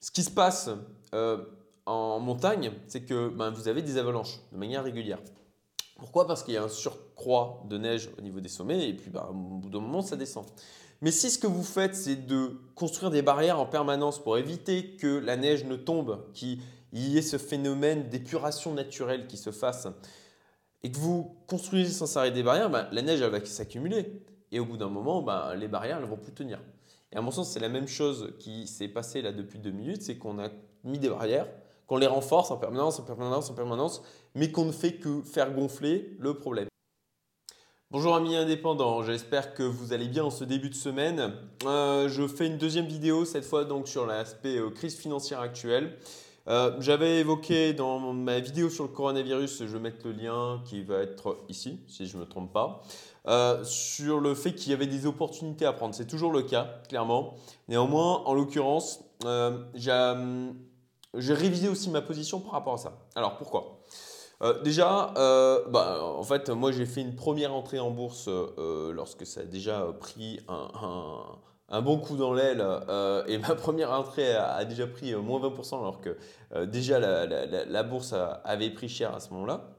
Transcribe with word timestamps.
Ce 0.00 0.10
qui 0.10 0.22
se 0.22 0.30
passe 0.30 0.70
en 1.86 2.20
montagne, 2.20 2.72
c'est 2.88 3.02
que 3.02 3.28
ben, 3.28 3.50
vous 3.50 3.68
avez 3.68 3.82
des 3.82 3.98
avalanches 3.98 4.40
de 4.52 4.58
manière 4.58 4.84
régulière. 4.84 5.20
Pourquoi? 5.96 6.26
Parce 6.26 6.42
qu'il 6.42 6.54
y 6.54 6.56
a 6.56 6.64
un 6.64 6.68
surcroît 6.68 7.62
de 7.68 7.76
neige 7.76 8.10
au 8.18 8.22
niveau 8.22 8.40
des 8.40 8.48
sommets 8.48 8.88
et 8.88 8.94
puis 8.94 9.10
ben, 9.10 9.26
au 9.30 9.34
bout 9.34 9.68
d'un 9.68 9.80
moment, 9.80 10.00
ça 10.00 10.16
descend. 10.16 10.46
Mais 11.02 11.10
si 11.10 11.30
ce 11.30 11.38
que 11.38 11.46
vous 11.46 11.62
faites, 11.62 11.94
c'est 11.94 12.26
de 12.26 12.58
construire 12.74 13.10
des 13.10 13.22
barrières 13.22 13.58
en 13.58 13.66
permanence 13.66 14.22
pour 14.22 14.38
éviter 14.38 14.96
que 14.96 15.18
la 15.18 15.36
neige 15.36 15.64
ne 15.64 15.76
tombe, 15.76 16.24
qu'il 16.32 16.60
y 16.92 17.18
ait 17.18 17.22
ce 17.22 17.38
phénomène 17.38 18.08
d'épuration 18.08 18.72
naturelle 18.72 19.26
qui 19.26 19.36
se 19.36 19.50
fasse, 19.50 19.88
et 20.82 20.90
que 20.90 20.98
vous 20.98 21.36
construisez 21.46 21.92
sans 21.92 22.16
arrêt 22.16 22.30
des 22.30 22.42
barrières, 22.42 22.70
ben, 22.70 22.88
la 22.92 23.02
neige 23.02 23.20
va 23.20 23.44
s'accumuler. 23.44 24.22
Et 24.52 24.60
au 24.60 24.64
bout 24.64 24.76
d'un 24.76 24.88
moment, 24.88 25.24
les 25.54 25.68
barrières 25.68 26.00
ne 26.00 26.06
vont 26.06 26.16
plus 26.16 26.32
tenir. 26.32 26.60
Et 27.12 27.16
à 27.16 27.20
mon 27.20 27.30
sens, 27.30 27.50
c'est 27.50 27.60
la 27.60 27.68
même 27.68 27.88
chose 27.88 28.34
qui 28.38 28.66
s'est 28.66 28.88
passée 28.88 29.20
là 29.22 29.32
depuis 29.32 29.58
deux 29.58 29.72
minutes, 29.72 30.02
c'est 30.02 30.16
qu'on 30.16 30.38
a 30.38 30.48
mis 30.84 30.98
des 30.98 31.08
barrières, 31.08 31.48
qu'on 31.86 31.96
les 31.96 32.06
renforce 32.06 32.50
en 32.50 32.56
permanence, 32.56 33.00
en 33.00 33.02
permanence, 33.02 33.50
en 33.50 33.54
permanence, 33.54 34.02
mais 34.34 34.52
qu'on 34.52 34.64
ne 34.64 34.72
fait 34.72 34.94
que 34.94 35.22
faire 35.22 35.52
gonfler 35.52 36.16
le 36.20 36.34
problème. 36.34 36.68
Bonjour 37.90 38.14
amis 38.14 38.36
indépendants, 38.36 39.02
j'espère 39.02 39.52
que 39.52 39.64
vous 39.64 39.92
allez 39.92 40.06
bien 40.06 40.22
en 40.22 40.30
ce 40.30 40.44
début 40.44 40.70
de 40.70 40.76
semaine. 40.76 41.32
Euh, 41.64 42.08
je 42.08 42.28
fais 42.28 42.46
une 42.46 42.56
deuxième 42.56 42.86
vidéo 42.86 43.24
cette 43.24 43.44
fois 43.44 43.64
donc 43.64 43.88
sur 43.88 44.06
l'aspect 44.06 44.58
euh, 44.58 44.70
crise 44.70 44.96
financière 44.96 45.40
actuelle. 45.40 45.96
Euh, 46.50 46.76
j'avais 46.80 47.20
évoqué 47.20 47.72
dans 47.72 48.12
ma 48.12 48.40
vidéo 48.40 48.68
sur 48.68 48.84
le 48.84 48.90
coronavirus, 48.90 49.60
je 49.60 49.72
vais 49.72 49.78
mettre 49.78 50.06
le 50.06 50.12
lien 50.12 50.60
qui 50.66 50.82
va 50.82 50.98
être 50.98 51.38
ici 51.48 51.80
si 51.86 52.06
je 52.06 52.16
ne 52.16 52.22
me 52.22 52.26
trompe 52.26 52.52
pas, 52.52 52.82
sur 53.64 54.20
le 54.20 54.34
fait 54.34 54.52
qu'il 54.54 54.72
y 54.72 54.74
avait 54.74 54.86
des 54.86 55.06
opportunités 55.06 55.64
à 55.64 55.72
prendre. 55.72 55.94
C'est 55.94 56.08
toujours 56.08 56.32
le 56.32 56.42
cas, 56.42 56.82
clairement. 56.88 57.36
Néanmoins, 57.68 58.22
en 58.26 58.34
l'occurrence, 58.34 59.00
j'ai 59.74 59.92
j'ai 61.16 61.34
révisé 61.34 61.68
aussi 61.68 61.90
ma 61.90 62.02
position 62.02 62.40
par 62.40 62.52
rapport 62.52 62.74
à 62.74 62.78
ça. 62.78 62.98
Alors 63.14 63.36
pourquoi? 63.36 63.80
Euh, 64.42 64.62
déjà, 64.62 65.12
euh, 65.18 65.66
bah, 65.68 66.02
en 66.02 66.22
fait, 66.22 66.48
moi 66.48 66.72
j'ai 66.72 66.86
fait 66.86 67.02
une 67.02 67.14
première 67.14 67.52
entrée 67.52 67.78
en 67.78 67.90
bourse 67.90 68.26
euh, 68.28 68.92
lorsque 68.92 69.26
ça 69.26 69.40
a 69.40 69.44
déjà 69.44 69.86
pris 70.00 70.40
un, 70.48 71.20
bon 71.70 71.98
coup 71.98 72.16
dans 72.16 72.34
l'aile 72.34 72.64
et 73.28 73.38
ma 73.48 73.54
première 73.54 73.92
entrée 73.92 74.34
a, 74.34 74.64
déjà 74.64 74.86
pris 74.86 75.14
moins 75.14 75.40
20% 75.40 75.78
alors 75.78 76.00
que 76.00 76.16
déjà 76.64 76.98
la, 76.98 77.82
bourse 77.82 78.14
avait 78.44 78.70
pris 78.70 78.88
cher 78.88 79.14
à 79.14 79.20
ce 79.20 79.30
moment-là. 79.34 79.70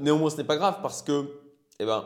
néanmoins, 0.00 0.30
ce 0.30 0.36
n'est 0.38 0.44
pas 0.44 0.56
grave 0.56 0.78
parce 0.82 1.02
que 1.02 1.26
eh 1.78 1.84
ben, 1.84 2.04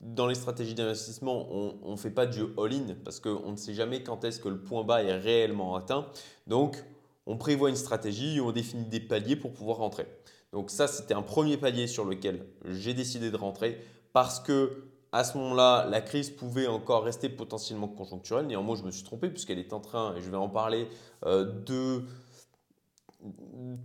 dans 0.00 0.26
les 0.26 0.34
stratégies 0.34 0.74
d'investissement, 0.74 1.48
on 1.50 1.92
ne 1.92 1.96
fait 1.96 2.10
pas 2.10 2.30
jeu 2.30 2.52
all-in 2.58 2.94
parce 3.04 3.20
qu'on 3.20 3.52
ne 3.52 3.56
sait 3.56 3.74
jamais 3.74 4.02
quand 4.02 4.24
est-ce 4.24 4.40
que 4.40 4.48
le 4.48 4.58
point 4.58 4.84
bas 4.84 5.02
est 5.02 5.16
réellement 5.16 5.76
atteint. 5.76 6.06
Donc, 6.46 6.82
on 7.26 7.36
prévoit 7.36 7.70
une 7.70 7.76
stratégie, 7.76 8.40
on 8.40 8.52
définit 8.52 8.84
des 8.84 9.00
paliers 9.00 9.36
pour 9.36 9.52
pouvoir 9.52 9.78
rentrer. 9.78 10.06
Donc 10.52 10.70
ça, 10.70 10.86
c'était 10.86 11.14
un 11.14 11.22
premier 11.22 11.56
palier 11.56 11.86
sur 11.86 12.04
lequel 12.04 12.44
j'ai 12.64 12.94
décidé 12.94 13.30
de 13.30 13.36
rentrer 13.36 13.80
parce 14.12 14.40
que 14.40 14.84
à 15.12 15.24
ce 15.24 15.36
moment-là, 15.36 15.86
la 15.90 16.00
crise 16.00 16.30
pouvait 16.30 16.66
encore 16.66 17.04
rester 17.04 17.28
potentiellement 17.28 17.88
conjoncturelle. 17.88 18.46
Néanmoins, 18.46 18.76
je 18.76 18.82
me 18.82 18.90
suis 18.90 19.04
trompé 19.04 19.28
puisqu'elle 19.28 19.58
est 19.58 19.74
en 19.74 19.80
train, 19.80 20.16
et 20.16 20.22
je 20.22 20.30
vais 20.30 20.38
en 20.38 20.48
parler, 20.48 20.88
euh, 21.26 21.44
de 21.44 22.02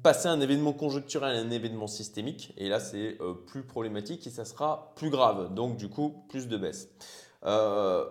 passer 0.01 0.29
un 0.29 0.39
événement 0.39 0.73
conjoncturel 0.73 1.35
à 1.35 1.39
un 1.39 1.51
événement 1.51 1.87
systémique. 1.87 2.53
Et 2.57 2.69
là, 2.69 2.79
c'est 2.79 3.17
euh, 3.21 3.33
plus 3.33 3.63
problématique 3.63 4.25
et 4.25 4.29
ça 4.29 4.45
sera 4.45 4.93
plus 4.95 5.09
grave. 5.09 5.53
Donc, 5.53 5.75
du 5.75 5.89
coup, 5.89 6.23
plus 6.29 6.47
de 6.47 6.57
baisse. 6.57 6.89
Euh, 7.45 8.05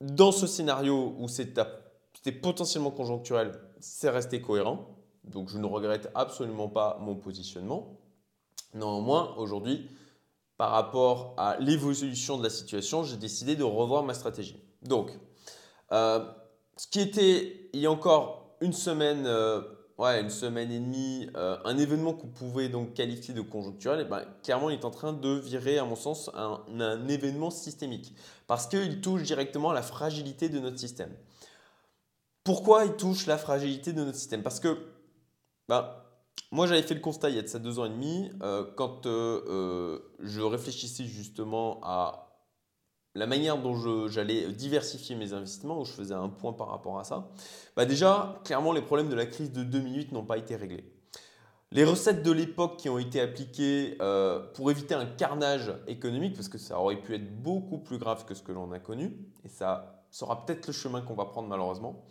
dans 0.00 0.30
ce 0.30 0.46
scénario 0.46 1.14
où 1.18 1.26
c'était 1.26 2.32
potentiellement 2.40 2.90
conjoncturel, 2.90 3.58
c'est 3.80 4.10
resté 4.10 4.42
cohérent. 4.42 4.94
Donc, 5.24 5.48
je 5.48 5.58
ne 5.58 5.66
regrette 5.66 6.10
absolument 6.14 6.68
pas 6.68 6.98
mon 7.00 7.16
positionnement. 7.16 7.98
Néanmoins, 8.74 9.34
aujourd'hui, 9.38 9.88
par 10.58 10.72
rapport 10.72 11.34
à 11.38 11.56
l'évolution 11.58 12.36
de 12.36 12.42
la 12.42 12.50
situation, 12.50 13.02
j'ai 13.04 13.16
décidé 13.16 13.56
de 13.56 13.64
revoir 13.64 14.02
ma 14.02 14.12
stratégie. 14.12 14.62
Donc, 14.82 15.10
euh, 15.92 16.20
ce 16.76 16.86
qui 16.86 17.00
était 17.00 17.70
il 17.72 17.80
y 17.80 17.86
a 17.86 17.90
encore 17.90 18.56
une 18.60 18.74
semaine 18.74 19.26
ouais, 19.98 20.20
une 20.20 20.30
semaine 20.30 20.70
et 20.70 20.78
demie, 20.78 21.28
euh, 21.36 21.58
un 21.64 21.76
événement 21.76 22.14
qu'on 22.14 22.28
pouvait 22.28 22.68
donc 22.68 22.94
qualifier 22.94 23.34
de 23.34 23.40
conjoncturel, 23.40 24.00
et 24.00 24.02
eh 24.06 24.08
ben, 24.08 24.24
clairement, 24.42 24.70
il 24.70 24.78
est 24.78 24.84
en 24.84 24.90
train 24.90 25.12
de 25.12 25.28
virer, 25.28 25.78
à 25.78 25.84
mon 25.84 25.96
sens, 25.96 26.30
un, 26.34 26.62
un 26.80 27.08
événement 27.08 27.50
systémique. 27.50 28.14
Parce 28.46 28.66
qu'il 28.66 29.00
touche 29.00 29.24
directement 29.24 29.70
à 29.70 29.74
la 29.74 29.82
fragilité 29.82 30.48
de 30.48 30.60
notre 30.60 30.78
système. 30.78 31.12
Pourquoi 32.44 32.86
il 32.86 32.92
touche 32.92 33.26
la 33.26 33.36
fragilité 33.36 33.92
de 33.92 34.02
notre 34.04 34.16
système? 34.16 34.42
Parce 34.42 34.60
que 34.60 34.78
ben, 35.68 35.90
moi, 36.52 36.66
j'avais 36.66 36.82
fait 36.82 36.94
le 36.94 37.00
constat 37.00 37.30
il 37.30 37.36
y 37.36 37.38
a 37.38 37.42
de 37.42 37.48
ça 37.48 37.58
deux 37.58 37.78
ans 37.78 37.84
et 37.84 37.90
demi, 37.90 38.30
euh, 38.42 38.64
quand 38.76 39.06
euh, 39.06 39.98
je 40.20 40.40
réfléchissais 40.40 41.04
justement 41.04 41.80
à 41.82 42.28
la 43.14 43.26
manière 43.26 43.58
dont 43.58 44.08
j'allais 44.08 44.52
diversifier 44.52 45.16
mes 45.16 45.32
investissements, 45.32 45.80
où 45.80 45.84
je 45.84 45.92
faisais 45.92 46.14
un 46.14 46.28
point 46.28 46.52
par 46.52 46.68
rapport 46.68 46.98
à 46.98 47.04
ça, 47.04 47.30
bah 47.76 47.84
déjà, 47.84 48.40
clairement, 48.44 48.72
les 48.72 48.82
problèmes 48.82 49.08
de 49.08 49.14
la 49.14 49.26
crise 49.26 49.52
de 49.52 49.62
2008 49.62 50.12
n'ont 50.12 50.24
pas 50.24 50.38
été 50.38 50.56
réglés. 50.56 50.84
Les 51.70 51.84
recettes 51.84 52.22
de 52.22 52.32
l'époque 52.32 52.78
qui 52.78 52.88
ont 52.88 52.98
été 52.98 53.20
appliquées 53.20 53.98
euh, 54.00 54.40
pour 54.54 54.70
éviter 54.70 54.94
un 54.94 55.04
carnage 55.04 55.74
économique, 55.86 56.34
parce 56.34 56.48
que 56.48 56.56
ça 56.56 56.80
aurait 56.80 57.00
pu 57.00 57.14
être 57.14 57.42
beaucoup 57.42 57.78
plus 57.78 57.98
grave 57.98 58.24
que 58.24 58.34
ce 58.34 58.42
que 58.42 58.52
l'on 58.52 58.72
a 58.72 58.78
connu, 58.78 59.18
et 59.44 59.48
ça 59.48 60.06
sera 60.10 60.46
peut-être 60.46 60.66
le 60.66 60.72
chemin 60.72 61.02
qu'on 61.02 61.14
va 61.14 61.26
prendre 61.26 61.48
malheureusement, 61.48 62.06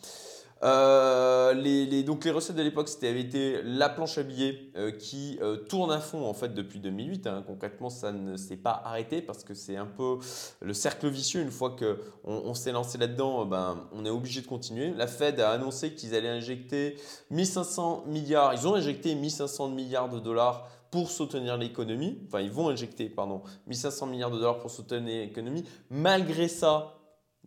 euh, 0.63 1.53
les, 1.53 2.03
donc 2.03 2.25
les 2.25 2.31
recettes 2.31 2.55
de 2.55 2.63
l'époque, 2.63 2.89
c'était 2.89 3.61
la 3.63 3.89
planche 3.89 4.17
à 4.17 4.23
billets 4.23 4.71
euh, 4.75 4.91
qui 4.91 5.37
euh, 5.41 5.57
tourne 5.57 5.91
à 5.91 5.99
fond 5.99 6.25
en 6.25 6.33
fait 6.33 6.53
depuis 6.53 6.79
2008. 6.79 7.27
Hein. 7.27 7.43
Concrètement, 7.45 7.89
ça 7.89 8.11
ne 8.11 8.37
s'est 8.37 8.57
pas 8.57 8.81
arrêté 8.85 9.21
parce 9.21 9.43
que 9.43 9.53
c'est 9.53 9.75
un 9.75 9.85
peu 9.85 10.17
le 10.61 10.73
cercle 10.73 11.07
vicieux. 11.07 11.41
Une 11.41 11.51
fois 11.51 11.75
qu'on 11.75 11.97
on, 12.25 12.53
s'est 12.53 12.71
lancé 12.71 12.97
là-dedans, 12.97 13.45
ben, 13.45 13.87
on 13.91 14.05
est 14.05 14.09
obligé 14.09 14.41
de 14.41 14.47
continuer. 14.47 14.93
La 14.95 15.07
Fed 15.07 15.39
a 15.39 15.51
annoncé 15.51 15.93
qu'ils 15.93 16.15
allaient 16.15 16.27
injecter 16.27 16.97
1500 17.29 18.05
milliards. 18.07 18.53
Ils 18.53 18.67
ont 18.67 18.75
injecté 18.75 19.13
1500 19.13 19.69
milliards 19.69 20.09
de 20.09 20.19
dollars 20.19 20.69
pour 20.89 21.11
soutenir 21.11 21.57
l'économie. 21.57 22.19
Enfin, 22.27 22.41
ils 22.41 22.51
vont 22.51 22.69
injecter, 22.69 23.09
pardon, 23.09 23.41
1500 23.67 24.07
milliards 24.07 24.31
de 24.31 24.37
dollars 24.37 24.59
pour 24.59 24.71
soutenir 24.71 25.25
l'économie. 25.25 25.65
Malgré 25.89 26.47
ça, 26.47 26.95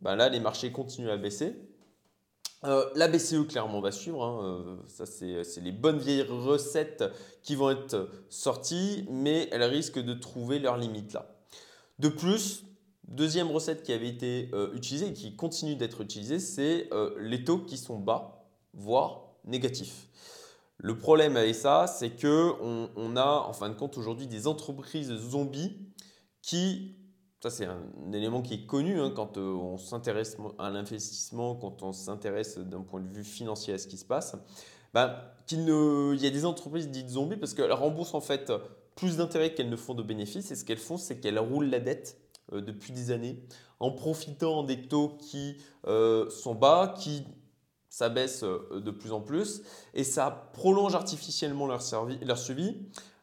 ben 0.00 0.14
là, 0.14 0.28
les 0.28 0.40
marchés 0.40 0.70
continuent 0.70 1.10
à 1.10 1.16
baisser. 1.16 1.69
Euh, 2.64 2.84
la 2.94 3.08
BCE 3.08 3.46
clairement 3.48 3.80
va 3.80 3.90
suivre, 3.90 4.22
hein, 4.22 4.40
euh, 4.44 4.76
ça 4.86 5.06
c'est 5.06 5.60
les 5.62 5.72
bonnes 5.72 5.98
vieilles 5.98 6.26
recettes 6.28 7.04
qui 7.42 7.54
vont 7.54 7.70
être 7.70 8.10
sorties, 8.28 9.06
mais 9.08 9.48
elles 9.50 9.62
risquent 9.62 9.98
de 9.98 10.12
trouver 10.12 10.58
leurs 10.58 10.76
limites 10.76 11.14
là. 11.14 11.34
De 11.98 12.08
plus, 12.08 12.64
deuxième 13.08 13.50
recette 13.50 13.82
qui 13.82 13.94
avait 13.94 14.08
été 14.08 14.50
euh, 14.52 14.74
utilisée 14.74 15.08
et 15.08 15.12
qui 15.14 15.36
continue 15.36 15.74
d'être 15.74 16.02
utilisée, 16.02 16.38
c'est 16.38 16.90
les 17.18 17.44
taux 17.44 17.58
qui 17.58 17.78
sont 17.78 17.98
bas, 17.98 18.44
voire 18.74 19.30
négatifs. 19.46 20.08
Le 20.76 20.96
problème 20.96 21.36
avec 21.36 21.54
ça, 21.54 21.86
c'est 21.86 22.10
que 22.10 22.52
on, 22.96 23.16
a 23.16 23.44
en 23.46 23.52
fin 23.52 23.68
de 23.68 23.74
compte 23.74 23.98
aujourd'hui 23.98 24.26
des 24.26 24.46
entreprises 24.46 25.14
zombies 25.14 25.76
qui 26.40 26.96
ça, 27.40 27.48
c'est 27.48 27.64
un, 27.64 27.80
élément 28.12 28.42
qui 28.42 28.54
est 28.54 28.66
connu 28.66 29.00
hein, 29.00 29.10
quand 29.14 29.38
euh, 29.38 29.52
on 29.52 29.78
s'intéresse 29.78 30.36
à 30.58 30.68
l'investissement, 30.68 31.54
quand 31.54 31.82
on 31.82 31.92
s'intéresse 31.92 32.58
d'un 32.58 32.82
point 32.82 33.00
de 33.00 33.08
vue 33.08 33.24
financier 33.24 33.72
à 33.72 33.78
ce 33.78 33.86
qui 33.86 33.96
se 33.96 34.04
passe. 34.04 34.36
Bah, 34.92 35.34
qu'il 35.46 35.64
ne, 35.64 36.12
il 36.14 36.22
y 36.22 36.26
a 36.26 36.30
des 36.30 36.44
entreprises 36.44 36.90
dites 36.90 37.08
zombies 37.08 37.36
parce 37.36 37.54
qu'elles 37.54 37.72
remboursent 37.72 38.14
en 38.14 38.20
fait 38.20 38.52
plus 38.94 39.16
d'intérêts 39.16 39.54
qu'elles 39.54 39.70
ne 39.70 39.76
font 39.76 39.94
de 39.94 40.02
bénéfices. 40.02 40.50
Et 40.50 40.56
ce 40.56 40.66
qu'elles 40.66 40.78
font, 40.78 40.98
c'est 40.98 41.18
qu'elles 41.18 41.38
roulent 41.38 41.70
la 41.70 41.80
dette 41.80 42.18
euh, 42.52 42.60
depuis 42.60 42.92
des 42.92 43.10
années 43.10 43.42
en 43.78 43.90
profitant 43.90 44.62
des 44.62 44.82
taux 44.82 45.16
qui 45.18 45.56
euh, 45.86 46.28
sont 46.28 46.54
bas, 46.54 46.94
qui 46.98 47.24
s'abaissent 47.88 48.44
de 48.44 48.90
plus 48.90 49.12
en 49.12 49.22
plus. 49.22 49.62
Et 49.94 50.04
ça 50.04 50.50
prolonge 50.52 50.94
artificiellement 50.94 51.66
leur, 51.66 51.82
leur 52.22 52.38
suivi 52.38 52.76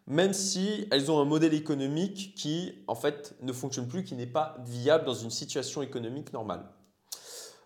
même 0.07 0.33
si 0.33 0.88
elles 0.89 1.12
ont 1.12 1.19
un 1.19 1.25
modèle 1.25 1.54
économique 1.54 2.33
qui, 2.36 2.74
en 2.88 2.95
fait, 2.95 3.36
ne 3.42 3.51
fonctionne 3.51 3.88
plus, 3.88 4.04
qui 4.04 4.15
n'est 4.15 4.25
pas 4.25 4.57
viable 4.65 5.06
dans 5.06 5.13
une 5.13 5.30
situation 5.30 5.81
économique 5.81 6.31
normale. 6.31 6.63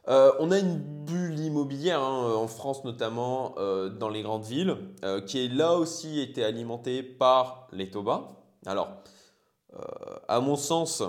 Euh, 0.08 0.32
on 0.40 0.50
a 0.50 0.58
une 0.58 0.80
bulle 0.80 1.40
immobilière, 1.40 2.02
hein, 2.02 2.34
en 2.34 2.48
France 2.48 2.84
notamment, 2.84 3.54
euh, 3.60 3.90
dans 3.90 4.10
les 4.10 4.24
grandes 4.24 4.44
villes, 4.44 4.76
euh, 5.04 5.22
qui 5.22 5.46
est 5.46 5.48
là 5.48 5.76
aussi 5.76 6.20
été 6.20 6.44
alimentée 6.44 7.04
par 7.04 7.68
les 7.72 7.92
taux 7.92 8.04
bas. 8.04 8.30
Alors, 8.66 8.90
à 10.28 10.42
mon 10.42 10.58
sens, 10.58 11.02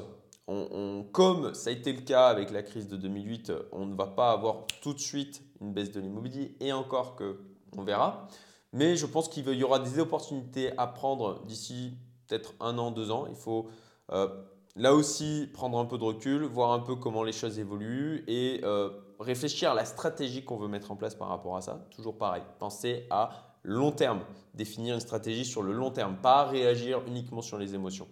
comme 1.12 1.52
ça 1.52 1.70
a 1.70 1.72
été 1.72 1.92
le 1.92 2.02
cas 2.02 2.28
avec 2.28 2.52
la 2.52 2.62
crise 2.62 2.86
de 2.86 2.96
2008, 2.96 3.52
on 3.72 3.86
ne 3.86 3.96
va 3.96 4.06
pas 4.06 4.30
avoir 4.30 4.66
tout 4.82 4.94
de 4.94 5.00
suite 5.00 5.42
une 5.60 5.72
baisse 5.72 5.90
de 5.90 6.00
l'immobilier, 6.00 6.54
et 6.60 6.72
encore 6.72 7.16
que 7.16 7.40
on 7.76 7.82
verra. 7.82 8.28
Mais 8.72 8.96
je 8.96 9.06
pense 9.06 9.28
qu'il 9.28 9.48
y 9.48 9.64
aura 9.64 9.78
des 9.78 9.98
opportunités 9.98 10.76
à 10.78 10.86
prendre 10.86 11.44
d'ici 11.44 11.92
peut-être 12.26 12.54
un 12.60 12.78
an, 12.78 12.90
deux 12.90 13.10
ans. 13.10 13.26
Il 13.28 13.36
faut 13.36 13.68
euh, 14.12 14.28
là 14.76 14.94
aussi 14.94 15.48
prendre 15.52 15.78
un 15.78 15.84
peu 15.84 15.98
de 15.98 16.04
recul, 16.04 16.44
voir 16.44 16.72
un 16.72 16.80
peu 16.80 16.96
comment 16.96 17.22
les 17.22 17.32
choses 17.32 17.58
évoluent 17.58 18.24
et 18.26 18.60
euh, 18.64 18.90
réfléchir 19.20 19.72
à 19.72 19.74
la 19.74 19.84
stratégie 19.84 20.44
qu'on 20.44 20.56
veut 20.56 20.68
mettre 20.68 20.90
en 20.90 20.96
place 20.96 21.14
par 21.14 21.28
rapport 21.28 21.56
à 21.56 21.60
ça. 21.60 21.86
Toujours 21.90 22.16
pareil, 22.16 22.42
penser 22.58 23.06
à 23.10 23.30
long 23.62 23.92
terme, 23.92 24.20
définir 24.54 24.94
une 24.94 25.00
stratégie 25.00 25.44
sur 25.44 25.62
le 25.62 25.72
long 25.72 25.90
terme, 25.90 26.16
pas 26.16 26.44
réagir 26.44 27.02
uniquement 27.06 27.42
sur 27.42 27.58
les 27.58 27.74
émotions. 27.74 28.08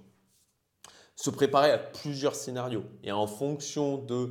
Se 1.16 1.30
préparer 1.30 1.70
à 1.70 1.78
plusieurs 1.78 2.34
scénarios 2.34 2.84
et 3.02 3.12
en 3.12 3.26
fonction 3.26 3.98
de 3.98 4.30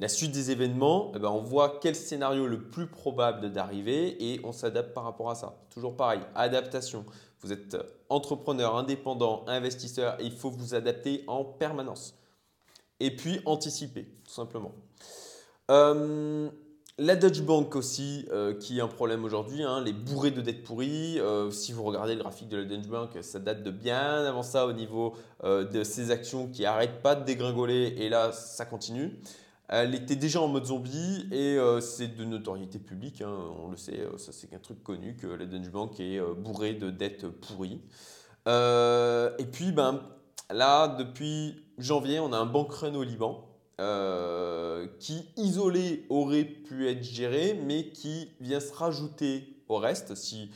la 0.00 0.08
suite 0.08 0.32
des 0.32 0.50
événements, 0.50 1.12
eh 1.14 1.18
ben, 1.18 1.28
on 1.28 1.42
voit 1.42 1.78
quel 1.80 1.96
scénario 1.96 2.46
le 2.46 2.62
plus 2.62 2.86
probable 2.86 3.50
d'arriver 3.50 4.32
et 4.32 4.40
on 4.44 4.52
s'adapte 4.52 4.94
par 4.94 5.04
rapport 5.04 5.30
à 5.30 5.34
ça. 5.34 5.56
Toujours 5.70 5.96
pareil, 5.96 6.20
adaptation. 6.34 7.04
Vous 7.40 7.52
êtes 7.52 7.76
entrepreneur, 8.08 8.76
indépendant, 8.76 9.44
investisseur, 9.46 10.16
il 10.20 10.32
faut 10.32 10.50
vous 10.50 10.74
adapter 10.74 11.24
en 11.26 11.44
permanence. 11.44 12.14
Et 13.00 13.14
puis 13.14 13.40
anticiper, 13.44 14.08
tout 14.24 14.32
simplement. 14.32 14.72
Euh, 15.70 16.48
la 16.98 17.14
Dutch 17.14 17.42
Bank 17.42 17.76
aussi, 17.76 18.26
euh, 18.32 18.54
qui 18.54 18.78
est 18.78 18.80
un 18.80 18.88
problème 18.88 19.24
aujourd'hui, 19.24 19.62
hein, 19.62 19.82
les 19.84 19.92
bourrés 19.92 20.32
de 20.32 20.40
dettes 20.40 20.64
pourries. 20.64 21.20
Euh, 21.20 21.50
si 21.52 21.72
vous 21.72 21.84
regardez 21.84 22.14
le 22.14 22.22
graphique 22.22 22.48
de 22.48 22.56
la 22.56 22.64
Dutch 22.64 22.88
Bank, 22.88 23.10
ça 23.20 23.38
date 23.38 23.62
de 23.62 23.70
bien 23.70 24.24
avant 24.24 24.42
ça 24.42 24.66
au 24.66 24.72
niveau 24.72 25.14
de 25.44 25.84
ces 25.84 26.10
actions 26.10 26.48
qui 26.48 26.62
n'arrêtent 26.62 27.02
pas 27.02 27.14
de 27.14 27.24
dégringoler 27.24 27.94
et 27.98 28.08
là, 28.08 28.32
ça 28.32 28.64
continue. 28.64 29.20
Elle 29.68 29.94
était 29.94 30.16
déjà 30.16 30.40
en 30.40 30.48
mode 30.48 30.64
zombie 30.64 31.28
et 31.30 31.58
c'est 31.82 32.16
de 32.16 32.24
notoriété 32.24 32.78
publique, 32.78 33.20
hein, 33.20 33.36
on 33.62 33.68
le 33.68 33.76
sait, 33.76 34.06
ça 34.16 34.32
c'est 34.32 34.54
un 34.54 34.58
truc 34.58 34.82
connu 34.82 35.14
que 35.14 35.26
la 35.26 35.44
Dutch 35.44 35.68
Bank 35.68 36.00
est 36.00 36.18
bourrée 36.38 36.72
de 36.72 36.90
dettes 36.90 37.28
pourries. 37.28 37.82
et 38.46 39.46
puis, 39.52 39.72
ben, 39.72 40.00
là, 40.50 40.88
depuis 40.88 41.62
janvier, 41.76 42.18
on 42.18 42.32
a 42.32 42.38
un 42.38 42.46
bank 42.46 42.72
run 42.72 42.94
au 42.94 43.02
Liban. 43.02 43.48
Euh, 43.80 44.88
qui 44.98 45.28
isolé 45.36 46.04
aurait 46.08 46.44
pu 46.44 46.88
être 46.88 47.04
géré, 47.04 47.54
mais 47.64 47.90
qui 47.90 48.28
vient 48.40 48.58
se 48.58 48.72
rajouter 48.72 49.62
au 49.68 49.76
reste. 49.76 50.16
Si, 50.16 50.50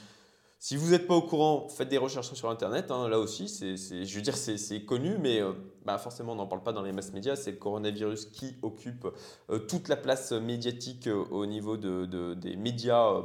si 0.63 0.77
vous 0.77 0.91
n'êtes 0.91 1.09
pas 1.09 1.17
au 1.17 1.23
courant, 1.23 1.67
faites 1.69 1.89
des 1.89 1.99
recherches 1.99 2.33
sur 2.35 2.49
Internet. 2.49 2.93
Hein, 2.93 3.09
là 3.09 3.19
aussi, 3.19 3.49
c'est, 3.49 3.77
je 3.77 4.15
veux 4.15 4.23
dire, 4.23 4.37
c'est, 4.37 4.85
connu, 4.85 5.19
mais 5.19 5.43
euh, 5.43 5.55
bah 5.85 5.99
forcément, 5.99 6.35
on 6.35 6.37
n'en 6.37 6.47
parle 6.47 6.63
pas 6.63 6.73
dans 6.73 6.83
les 6.83 6.93
masses 6.93 7.13
médias. 7.13 7.35
C'est 7.35 7.51
le 7.51 7.57
coronavirus 7.57 8.27
qui 8.27 8.55
occupe 8.63 9.09
euh, 9.51 9.59
toute 9.59 9.89
la 9.89 9.97
place 9.97 10.31
médiatique 10.31 11.09
au 11.09 11.47
niveau 11.47 11.77
de, 11.77 12.07
de, 12.07 12.35
des 12.35 12.55
médias 12.55 13.23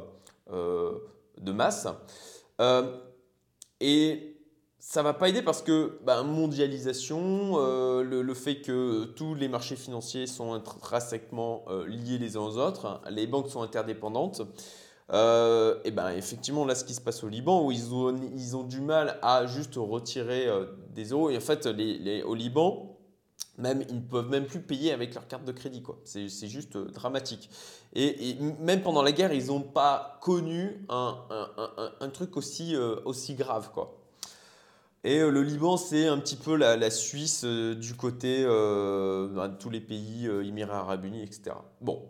de 0.50 1.51
masse. 1.51 1.88
et 3.81 4.38
ça 4.88 5.04
va 5.04 5.13
pas 5.13 5.28
aider 5.28 5.42
parce 5.42 5.62
que 5.62 6.00
bah, 6.06 6.24
mondialisation, 6.24 7.56
euh, 7.57 8.04
le, 8.04 8.33
fait 8.33 8.62
que 8.62 9.04
tous 9.04 9.36
les 9.36 9.50
marchés 9.50 9.75
financiers 9.75 10.28
sont 10.28 10.54
intrinsèquement 10.54 11.66
euh, 11.68 11.86
liés 11.88 12.18
les 12.18 12.38
uns 12.38 12.40
aux 12.40 12.57
autres, 12.57 13.01
les 13.10 13.28
banques 13.28 13.50
sont 13.50 13.62
interdépendantes. 13.62 14.44
Euh, 15.13 15.80
et 15.86 15.92
ben 15.92 16.09
effectivement 16.09 16.65
là 16.65 16.75
ce 16.75 16.83
qui 16.83 16.94
se 16.94 17.00
passe 17.00 17.24
au 17.24 17.30
Liban 17.30 17.65
où 17.65 17.71
ils 17.71 17.94
ont, 17.94 18.13
ils 18.36 18.57
ont 18.57 18.63
du 18.63 18.81
mal 18.81 19.18
à 19.21 19.45
juste 19.45 19.75
retirer 19.77 20.50
des 20.94 21.06
euros 21.06 21.30
et 21.30 21.38
en 21.38 21.39
fait 21.39 21.65
les, 21.65 22.24
au 22.24 22.36
Liban 22.36 22.98
même 23.57 23.86
ils 23.88 23.95
ne 23.95 24.01
peuvent 24.01 24.30
même 24.30 24.45
plus 24.45 24.59
payer 24.59 24.92
avec 24.92 25.13
leur 25.13 25.25
carte 25.30 25.45
de 25.45 25.54
crédit 25.54 25.81
quoi 25.81 25.98
c'est 26.04 26.27
juste 26.50 26.75
dramatique 26.77 27.50
et, 27.94 28.36
même 28.59 28.81
pendant 28.81 29.01
la 29.01 29.13
guerre 29.13 29.31
ils 29.31 29.48
n'ont 29.48 29.62
pas 29.62 30.19
connu 30.21 30.86
un, 30.89 31.15
un, 32.01 32.09
truc 32.09 32.36
aussi, 32.36 32.75
aussi 33.06 33.36
grave 33.36 33.71
quoi 33.74 33.98
et 35.07 35.19
euh, 35.19 35.30
le 35.30 35.42
Liban, 35.42 35.77
c'est 35.77 36.07
un 36.07 36.18
petit 36.18 36.36
peu 36.36 36.56
la, 36.57 36.89
Suisse 36.92 37.44
euh, 37.45 37.75
du 37.75 37.94
côté 37.94 38.44
euh, 38.45 39.30
bah, 39.30 39.48
de 39.48 39.56
tous 39.56 39.69
les 39.69 39.80
pays, 39.80 40.27
Émirats 40.27 40.80
arabes 40.80 41.06
unis, 41.06 41.24
etc. 41.24 41.56
Bon. 41.80 42.04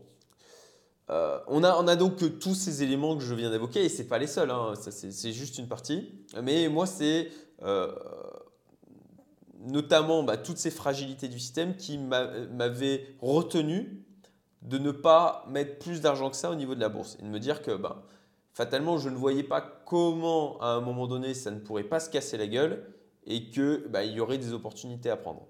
On, 1.47 1.63
a, 1.63 1.75
on 1.75 1.87
a 1.87 1.95
donc 1.95 2.39
tous 2.39 2.55
ces 2.55 2.83
éléments 2.83 3.15
que 3.17 3.23
je 3.23 3.33
viens 3.33 3.49
d'évoquer, 3.49 3.85
et 3.85 3.89
ce 3.89 4.03
pas 4.03 4.17
les 4.17 4.27
seuls, 4.27 4.51
hein, 4.51 4.73
c'est 4.79 5.31
juste 5.31 5.57
une 5.57 5.67
partie. 5.67 6.13
Mais 6.41 6.69
moi, 6.69 6.85
c'est 6.85 7.29
notamment 9.59 10.23
bah, 10.23 10.37
toutes 10.37 10.57
ces 10.57 10.71
fragilités 10.71 11.27
du 11.27 11.39
système 11.39 11.75
qui 11.75 11.97
m'avaient 11.97 13.15
retenu 13.21 14.03
de 14.61 14.77
ne 14.77 14.91
pas 14.91 15.45
mettre 15.49 15.77
plus 15.79 16.01
d'argent 16.01 16.29
que 16.29 16.35
ça 16.35 16.49
au 16.49 16.55
niveau 16.55 16.75
de 16.75 16.79
la 16.79 16.89
bourse 16.89 17.17
et 17.19 17.23
de 17.23 17.27
me 17.27 17.39
dire 17.39 17.61
que 17.61 17.75
bah, 17.75 18.03
fatalement, 18.53 18.97
je 18.97 19.09
ne 19.09 19.15
voyais 19.15 19.43
pas 19.43 19.61
comment, 19.61 20.59
à 20.61 20.69
un 20.69 20.81
moment 20.81 21.07
donné, 21.07 21.33
ça 21.33 21.51
ne 21.51 21.59
pourrait 21.59 21.83
pas 21.83 21.99
se 21.99 22.09
casser 22.09 22.37
la 22.37 22.47
gueule 22.47 22.83
et 23.25 23.49
qu'il 23.49 23.85
bah, 23.89 24.03
y 24.03 24.19
aurait 24.19 24.37
des 24.37 24.53
opportunités 24.53 25.09
à 25.09 25.17
prendre. 25.17 25.47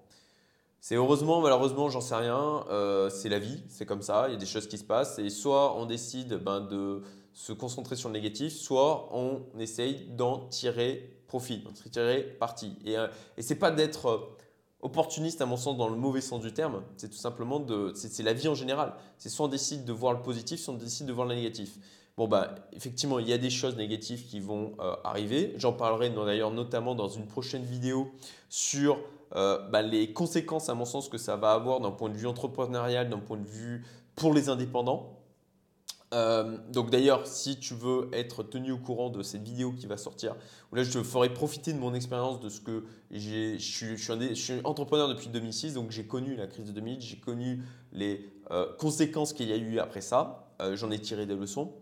C'est 0.80 0.94
heureusement, 0.94 1.40
malheureusement, 1.40 1.88
j'en 1.88 2.00
sais 2.00 2.14
rien. 2.14 2.64
Euh, 2.70 3.10
c'est 3.10 3.28
la 3.28 3.38
vie, 3.38 3.62
c'est 3.68 3.86
comme 3.86 4.02
ça. 4.02 4.26
Il 4.28 4.32
y 4.32 4.36
a 4.36 4.38
des 4.38 4.46
choses 4.46 4.68
qui 4.68 4.78
se 4.78 4.84
passent. 4.84 5.18
Et 5.18 5.30
soit 5.30 5.76
on 5.76 5.86
décide 5.86 6.34
ben, 6.34 6.60
de 6.60 7.02
se 7.32 7.52
concentrer 7.52 7.96
sur 7.96 8.08
le 8.08 8.14
négatif, 8.14 8.52
soit 8.52 9.08
on 9.12 9.42
essaye 9.58 10.06
d'en 10.10 10.46
tirer 10.48 11.18
profit, 11.26 11.58
d'en 11.58 11.72
tirer 11.72 12.22
parti. 12.22 12.76
Et, 12.84 12.96
euh, 12.96 13.08
et 13.36 13.42
c'est 13.42 13.56
pas 13.56 13.70
d'être 13.70 14.06
euh, 14.06 14.18
opportuniste 14.80 15.40
à 15.40 15.46
mon 15.46 15.56
sens 15.56 15.76
dans 15.76 15.88
le 15.88 15.96
mauvais 15.96 16.20
sens 16.20 16.40
du 16.40 16.52
terme. 16.52 16.82
C'est 16.96 17.10
tout 17.10 17.18
simplement 17.18 17.60
de, 17.60 17.92
c'est 17.94 18.22
la 18.22 18.32
vie 18.32 18.48
en 18.48 18.54
général. 18.54 18.94
C'est 19.18 19.28
soit 19.28 19.46
on 19.46 19.48
décide 19.48 19.84
de 19.84 19.92
voir 19.92 20.12
le 20.12 20.22
positif, 20.22 20.60
soit 20.60 20.74
on 20.74 20.78
décide 20.78 21.06
de 21.06 21.12
voir 21.12 21.26
le 21.26 21.34
négatif. 21.34 21.78
Bon, 22.16 22.26
bah, 22.26 22.56
effectivement, 22.72 23.20
il 23.20 23.28
y 23.28 23.32
a 23.32 23.38
des 23.38 23.50
choses 23.50 23.76
négatives 23.76 24.26
qui 24.26 24.40
vont 24.40 24.74
euh, 24.80 24.96
arriver. 25.04 25.54
J'en 25.56 25.72
parlerai 25.72 26.10
d'ailleurs 26.10 26.50
notamment 26.50 26.96
dans 26.96 27.08
une 27.08 27.26
prochaine 27.26 27.62
vidéo 27.62 28.10
sur 28.48 28.98
euh, 29.34 29.58
bah, 29.68 29.82
les 29.82 30.12
conséquences, 30.12 30.68
à 30.68 30.74
mon 30.74 30.84
sens, 30.84 31.08
que 31.08 31.18
ça 31.18 31.36
va 31.36 31.52
avoir 31.52 31.80
d'un 31.80 31.90
point 31.90 32.08
de 32.08 32.16
vue 32.16 32.26
entrepreneurial, 32.26 33.08
d'un 33.08 33.18
point 33.18 33.36
de 33.36 33.46
vue 33.46 33.84
pour 34.16 34.34
les 34.34 34.48
indépendants. 34.48 35.14
Euh, 36.14 36.56
donc 36.70 36.88
d'ailleurs, 36.90 37.26
si 37.26 37.58
tu 37.58 37.74
veux 37.74 38.08
être 38.14 38.42
tenu 38.42 38.72
au 38.72 38.78
courant 38.78 39.10
de 39.10 39.22
cette 39.22 39.42
vidéo 39.42 39.72
qui 39.72 39.86
va 39.86 39.98
sortir, 39.98 40.36
là 40.72 40.82
je 40.82 40.90
te 40.90 41.02
ferai 41.02 41.34
profiter 41.34 41.74
de 41.74 41.78
mon 41.78 41.92
expérience 41.92 42.40
de 42.40 42.48
ce 42.48 42.62
que 42.62 42.84
j'ai. 43.10 43.58
Je, 43.58 44.34
suis 44.34 44.60
entrepreneur 44.64 45.06
depuis 45.06 45.28
2006, 45.28 45.74
donc 45.74 45.90
j'ai 45.90 46.06
connu 46.06 46.34
la 46.34 46.46
crise 46.46 46.64
de 46.64 46.72
2008, 46.72 47.00
j'ai 47.02 47.18
connu 47.18 47.62
les 47.92 48.26
conséquences 48.78 49.34
qu'il 49.34 49.48
y 49.48 49.52
a 49.52 49.56
eu 49.56 49.78
après 49.78 50.00
ça. 50.00 50.46
J'en 50.72 50.90
ai 50.90 50.98
tiré 50.98 51.26
des 51.26 51.36
leçons. 51.36 51.74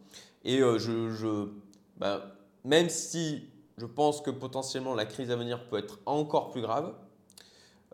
Et 0.46 0.62
euh, 0.62 0.78
je, 0.78 1.48
ben, 1.98 2.22
même 2.64 2.88
si 2.88 3.50
je 3.78 3.84
pense 3.84 4.20
que 4.20 4.30
potentiellement 4.30 4.94
la 4.94 5.04
crise 5.04 5.32
à 5.32 5.36
venir 5.36 5.68
peut 5.68 5.76
être 5.76 5.98
encore 6.06 6.50
plus 6.50 6.62
grave, 6.62 6.94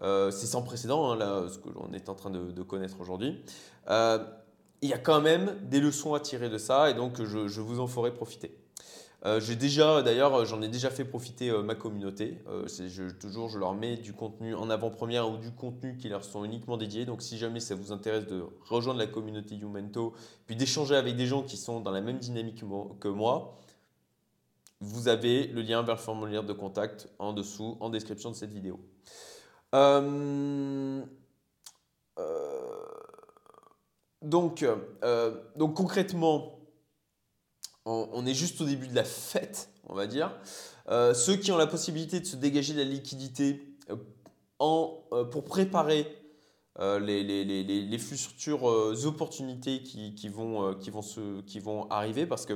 euh, 0.03 0.31
c'est 0.31 0.47
sans 0.47 0.63
précédent, 0.63 1.13
hein, 1.13 1.49
ce 1.49 1.59
que 1.59 1.69
l'on 1.69 1.93
est 1.93 2.09
en 2.09 2.15
train 2.15 2.31
de, 2.31 2.63
connaître 2.63 3.01
aujourd'hui. 3.01 3.43
Euh, 3.89 4.19
il 4.81 4.89
y 4.89 4.93
a 4.93 4.99
quand 4.99 5.21
même 5.21 5.57
des 5.63 5.81
leçons 5.81 6.15
à 6.15 6.21
tirer 6.21 6.49
de 6.49 6.59
ça 6.59 6.91
et 6.91 6.95
donc 6.95 7.23
je 7.23 7.61
vous 7.61 7.79
en 7.79 7.87
ferai 7.87 8.13
profiter. 8.13 8.59
Euh, 9.25 9.39
j'ai 9.39 9.55
déjà, 9.55 10.03
d'ailleurs, 10.03 10.45
j'en 10.45 10.61
ai 10.63 10.69
déjà 10.69 10.91
fait 10.91 11.05
profiter 11.05 11.53
ma 11.63 11.77
communauté. 11.77 12.43
Je, 12.67 13.09
toujours, 13.11 13.49
je 13.49 13.59
leur 13.59 13.75
mets 13.75 13.97
du 13.97 14.13
contenu 14.13 14.57
en 14.57 14.69
avant-première 14.69 15.31
ou 15.31 15.37
du 15.37 15.53
contenu 15.53 15.97
qui 15.97 16.09
leur 16.09 16.25
sont 16.25 16.45
uniquement 16.45 16.77
dédiés. 16.77 17.05
Donc, 17.05 17.23
si 17.23 17.39
jamais 17.39 17.61
ça 17.61 17.77
vous 17.77 17.93
intéresse 17.93 18.27
de 18.27 18.45
rejoindre 18.69 18.99
la 18.99 19.07
communauté 19.07 19.55
Youmento, 19.55 20.15
puis 20.47 20.57
d'échanger 20.57 20.97
avec 20.97 21.15
des 21.15 21.27
gens 21.27 21.45
qui 21.45 21.57
sont 21.57 21.79
dans 21.79 21.93
la 21.93 22.01
même 22.01 22.19
dynamique 22.19 22.65
que 22.99 23.09
moi, 23.09 23.57
vous 24.81 25.07
avez 25.07 25.47
le 25.47 25.63
lien 25.63 25.83
vers 25.83 25.95
le 25.95 26.01
formulaire 26.01 26.43
de 26.43 26.53
contact 26.53 27.09
en 27.21 27.33
dessous, 27.33 27.77
en 27.79 27.89
description 27.89 28.31
de 28.31 28.35
cette 28.35 28.53
vidéo. 28.53 28.81
Donc, 34.23 34.65
donc 35.57 35.75
concrètement, 35.75 36.63
on, 37.85 38.27
est 38.27 38.35
juste 38.35 38.61
au 38.61 38.65
début 38.65 38.89
de 38.89 38.95
la 38.95 39.05
fête, 39.05 39.71
on 39.89 39.95
va 39.95 40.07
dire. 40.07 40.33
Euh, 40.89 41.15
ceux 41.15 41.37
qui 41.37 41.53
ont 41.53 41.57
la 41.57 41.67
possibilité 41.67 42.21
de 42.21 42.27
se 42.27 42.37
dégager 42.37 42.75
de 42.75 42.79
la 42.79 42.85
liquidité 42.85 43.77
euh, 43.91 43.97
euh, 45.13 45.25
pour 45.25 45.45
préparer 45.45 46.19
les, 46.79 47.99
futures 47.99 48.65
opportunités 48.65 49.83
qui, 49.83 50.29
vont, 50.29 51.91
arriver, 51.91 52.27
parce 52.27 52.47
que 52.47 52.55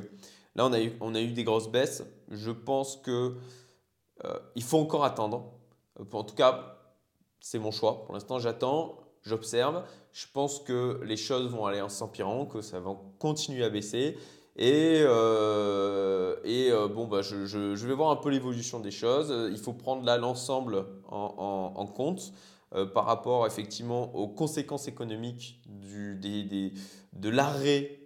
là, 0.55 0.67
on 0.67 0.73
a, 0.73 0.81
eu, 0.81 0.93
on 1.01 1.15
a 1.15 1.21
eu 1.21 1.33
des 1.33 1.45
grosses 1.45 1.71
baisses. 1.71 2.05
Je 2.31 2.51
pense 2.51 2.97
qu'il 3.03 4.63
faut 4.63 4.79
encore 4.79 5.05
attendre. 5.05 5.53
En 6.13 6.25
tout 6.25 6.35
cas, 6.35 6.76
c'est 7.41 7.59
mon 7.59 7.71
choix. 7.71 8.05
Pour 8.05 8.15
l'instant, 8.15 8.39
j'attends, 8.39 8.99
j'observe. 9.23 9.83
Je 10.13 10.27
pense 10.33 10.61
que 10.61 11.01
les 11.05 11.17
choses 11.17 11.51
vont 11.51 11.67
aller 11.67 11.81
en 11.81 11.89
s'empirant, 11.89 12.47
que 12.47 12.61
ça 12.61 12.81
va 12.81 12.97
continuer 13.19 13.65
à 13.65 13.71
baisser 13.71 14.17
et, 14.59 15.03
euh, 15.03 16.37
et 16.45 16.71
euh, 16.71 16.89
bon, 16.89 17.07
bah, 17.07 17.21
je, 17.21 17.45
je, 17.45 17.87
vais 17.87 17.95
voir 17.95 18.11
un 18.11 18.17
peu 18.17 18.31
l'évolution 18.31 18.81
des 18.81 18.91
choses. 18.91 19.33
Il 19.51 19.59
faut 19.59 19.75
prendre 19.75 20.05
là 20.05 20.17
l'ensemble 20.17 20.87
en, 21.09 21.73
en, 21.77 21.87
compte 21.87 22.33
euh, 22.75 22.87
par 22.87 23.05
rapport 23.05 23.47
effectivement 23.47 24.15
aux 24.17 24.29
conséquences 24.29 24.89
économiques 24.89 25.61
du, 25.67 26.17
des, 26.17 26.43
des, 26.43 26.73
de 27.13 27.29
l'arrêt 27.29 28.01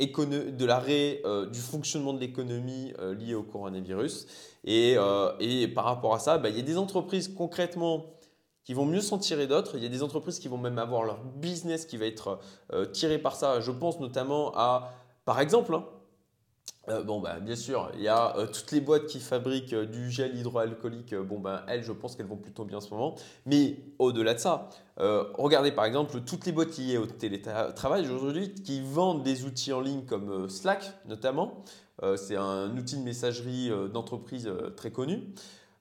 de 0.00 0.64
l'arrêt 0.64 1.22
du 1.52 1.60
fonctionnement 1.60 2.12
de 2.12 2.18
l'économie 2.18 2.92
lié 3.20 3.36
au 3.36 3.44
coronavirus. 3.44 4.26
Et, 4.64 4.96
et, 5.38 5.68
par 5.68 5.84
rapport 5.84 6.14
à 6.14 6.18
ça, 6.18 6.38
bah, 6.38 6.48
il 6.48 6.56
y 6.56 6.58
a 6.58 6.64
des 6.64 6.76
entreprises 6.76 7.28
concrètement 7.28 8.06
qui 8.64 8.74
vont 8.74 8.86
mieux 8.86 9.00
s'en 9.00 9.18
tirer 9.18 9.46
d'autres. 9.46 9.76
Il 9.76 9.82
y 9.82 9.86
a 9.86 9.88
des 9.88 10.02
entreprises 10.02 10.38
qui 10.38 10.48
vont 10.48 10.58
même 10.58 10.78
avoir 10.78 11.02
leur 11.02 11.22
business 11.24 11.86
qui 11.86 11.96
va 11.96 12.06
être 12.06 12.38
euh, 12.72 12.86
tiré 12.86 13.18
par 13.18 13.34
ça. 13.34 13.60
Je 13.60 13.70
pense 13.70 13.98
notamment 14.00 14.52
à, 14.54 14.92
par 15.24 15.40
exemple, 15.40 15.74
hein, 15.74 15.84
euh, 16.88 17.02
bon, 17.04 17.20
bah, 17.20 17.38
bien 17.40 17.54
sûr, 17.54 17.90
il 17.94 18.02
y 18.02 18.08
a 18.08 18.36
euh, 18.36 18.46
toutes 18.46 18.72
les 18.72 18.80
boîtes 18.80 19.06
qui 19.06 19.20
fabriquent 19.20 19.74
du 19.74 20.10
gel 20.10 20.36
hydroalcoolique. 20.36 21.14
bon, 21.14 21.38
ben, 21.38 21.62
elles, 21.68 21.84
je 21.84 21.92
pense 21.92 22.16
qu'elles 22.16 22.26
vont 22.26 22.36
plutôt 22.36 22.64
bien 22.64 22.78
en 22.78 22.80
ce 22.80 22.90
moment. 22.90 23.16
Mais 23.46 23.76
au-delà 23.98 24.34
de 24.34 24.38
ça, 24.38 24.68
regardez 24.96 25.72
par 25.72 25.84
exemple 25.84 26.20
toutes 26.20 26.46
les 26.46 26.52
boîtes 26.52 26.76
liées 26.76 26.98
au 26.98 27.06
télétravail 27.06 28.08
aujourd'hui 28.08 28.54
qui 28.54 28.80
vendent 28.80 29.24
des 29.24 29.44
outils 29.44 29.72
en 29.72 29.80
ligne 29.80 30.04
comme 30.04 30.48
Slack 30.48 30.92
notamment. 31.06 31.64
c'est 32.16 32.36
un 32.36 32.76
outil 32.76 32.96
de 32.96 33.02
messagerie 33.02 33.70
d'entreprise 33.92 34.48
très 34.76 34.92
connu. 34.92 35.22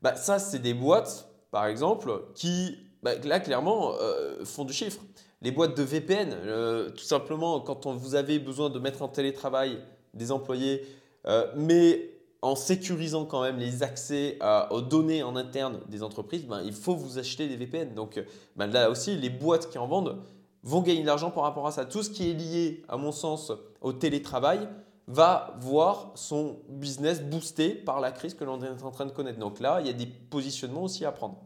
Bah, 0.01 0.15
ça, 0.15 0.39
c'est 0.39 0.59
des 0.59 0.73
boîtes 0.73 1.30
par 1.51 1.65
exemple, 1.65 2.23
qui, 2.33 2.77
bah, 3.03 3.15
là, 3.23 3.39
clairement, 3.39 3.93
euh, 4.01 4.43
font 4.45 4.65
du 4.65 4.73
chiffre. 4.73 5.01
Les 5.41 5.51
boîtes 5.51 5.75
de 5.75 5.83
VPN, 5.83 6.33
euh, 6.33 6.89
tout 6.89 7.03
simplement, 7.03 7.59
quand 7.59 7.87
vous 7.93 8.15
avez 8.15 8.39
besoin 8.39 8.69
de 8.69 8.79
mettre 8.79 9.01
en 9.01 9.07
télétravail 9.07 9.79
des 10.13 10.31
employés, 10.31 10.85
euh, 11.27 11.51
mais 11.55 12.09
en 12.41 12.55
sécurisant 12.55 13.25
quand 13.25 13.41
même 13.41 13.57
les 13.57 13.83
accès 13.83 14.39
aux 14.71 14.81
données 14.81 15.21
en 15.21 15.35
interne 15.35 15.79
des 15.89 16.01
entreprises, 16.01 16.45
ben, 16.45 16.61
il 16.63 16.73
faut 16.73 16.95
vous 16.95 17.19
acheter 17.19 17.47
des 17.47 17.55
VPN. 17.55 17.93
Donc 17.93 18.23
ben, 18.55 18.65
là 18.65 18.89
aussi, 18.89 19.15
les 19.15 19.29
boîtes 19.29 19.69
qui 19.69 19.77
en 19.77 19.85
vendent 19.85 20.17
vont 20.63 20.81
gagner 20.81 21.01
de 21.01 21.07
l'argent 21.07 21.29
par 21.29 21.43
rapport 21.43 21.67
à 21.67 21.71
ça. 21.71 21.85
Tout 21.85 22.01
ce 22.01 22.09
qui 22.09 22.31
est 22.31 22.33
lié, 22.33 22.83
à 22.87 22.97
mon 22.97 23.11
sens, 23.11 23.51
au 23.81 23.93
télétravail, 23.93 24.67
va 25.07 25.55
voir 25.59 26.11
son 26.15 26.59
business 26.69 27.21
boosté 27.21 27.69
par 27.69 27.99
la 27.99 28.11
crise 28.11 28.33
que 28.33 28.43
l'on 28.43 28.61
est 28.61 28.83
en 28.83 28.91
train 28.91 29.05
de 29.05 29.11
connaître. 29.11 29.39
Donc 29.39 29.59
là, 29.59 29.81
il 29.81 29.87
y 29.87 29.89
a 29.89 29.93
des 29.93 30.05
positionnements 30.05 30.83
aussi 30.83 31.05
à 31.05 31.11
prendre. 31.11 31.41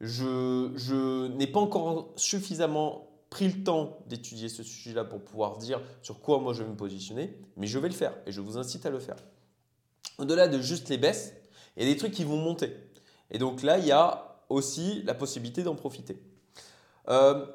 Je, 0.00 1.28
n'ai 1.28 1.46
pas 1.46 1.60
encore 1.60 2.12
suffisamment 2.16 3.08
pris 3.30 3.48
le 3.48 3.64
temps 3.64 3.98
d'étudier 4.06 4.48
ce 4.48 4.62
sujet-là 4.62 5.04
pour 5.04 5.22
pouvoir 5.22 5.56
dire 5.56 5.80
sur 6.02 6.20
quoi 6.20 6.38
moi 6.38 6.52
je 6.52 6.62
vais 6.62 6.68
me 6.68 6.76
positionner, 6.76 7.38
mais 7.56 7.66
je 7.66 7.78
vais 7.78 7.88
le 7.88 7.94
faire 7.94 8.12
et 8.26 8.32
je 8.32 8.40
vous 8.40 8.58
incite 8.58 8.84
à 8.84 8.90
le 8.90 8.98
faire. 8.98 9.16
Au-delà 10.18 10.48
de 10.48 10.60
juste 10.60 10.88
les 10.88 10.98
baisses, 10.98 11.32
il 11.76 11.84
y 11.84 11.90
a 11.90 11.92
des 11.92 11.96
trucs 11.96 12.12
qui 12.12 12.24
vont 12.24 12.36
monter. 12.36 12.76
Et 13.30 13.38
donc 13.38 13.62
là, 13.62 13.78
il 13.78 13.86
y 13.86 13.92
a 13.92 14.40
aussi 14.48 15.02
la 15.04 15.14
possibilité 15.14 15.62
d'en 15.62 15.74
profiter. 15.74 16.20
Euh, 17.08 17.46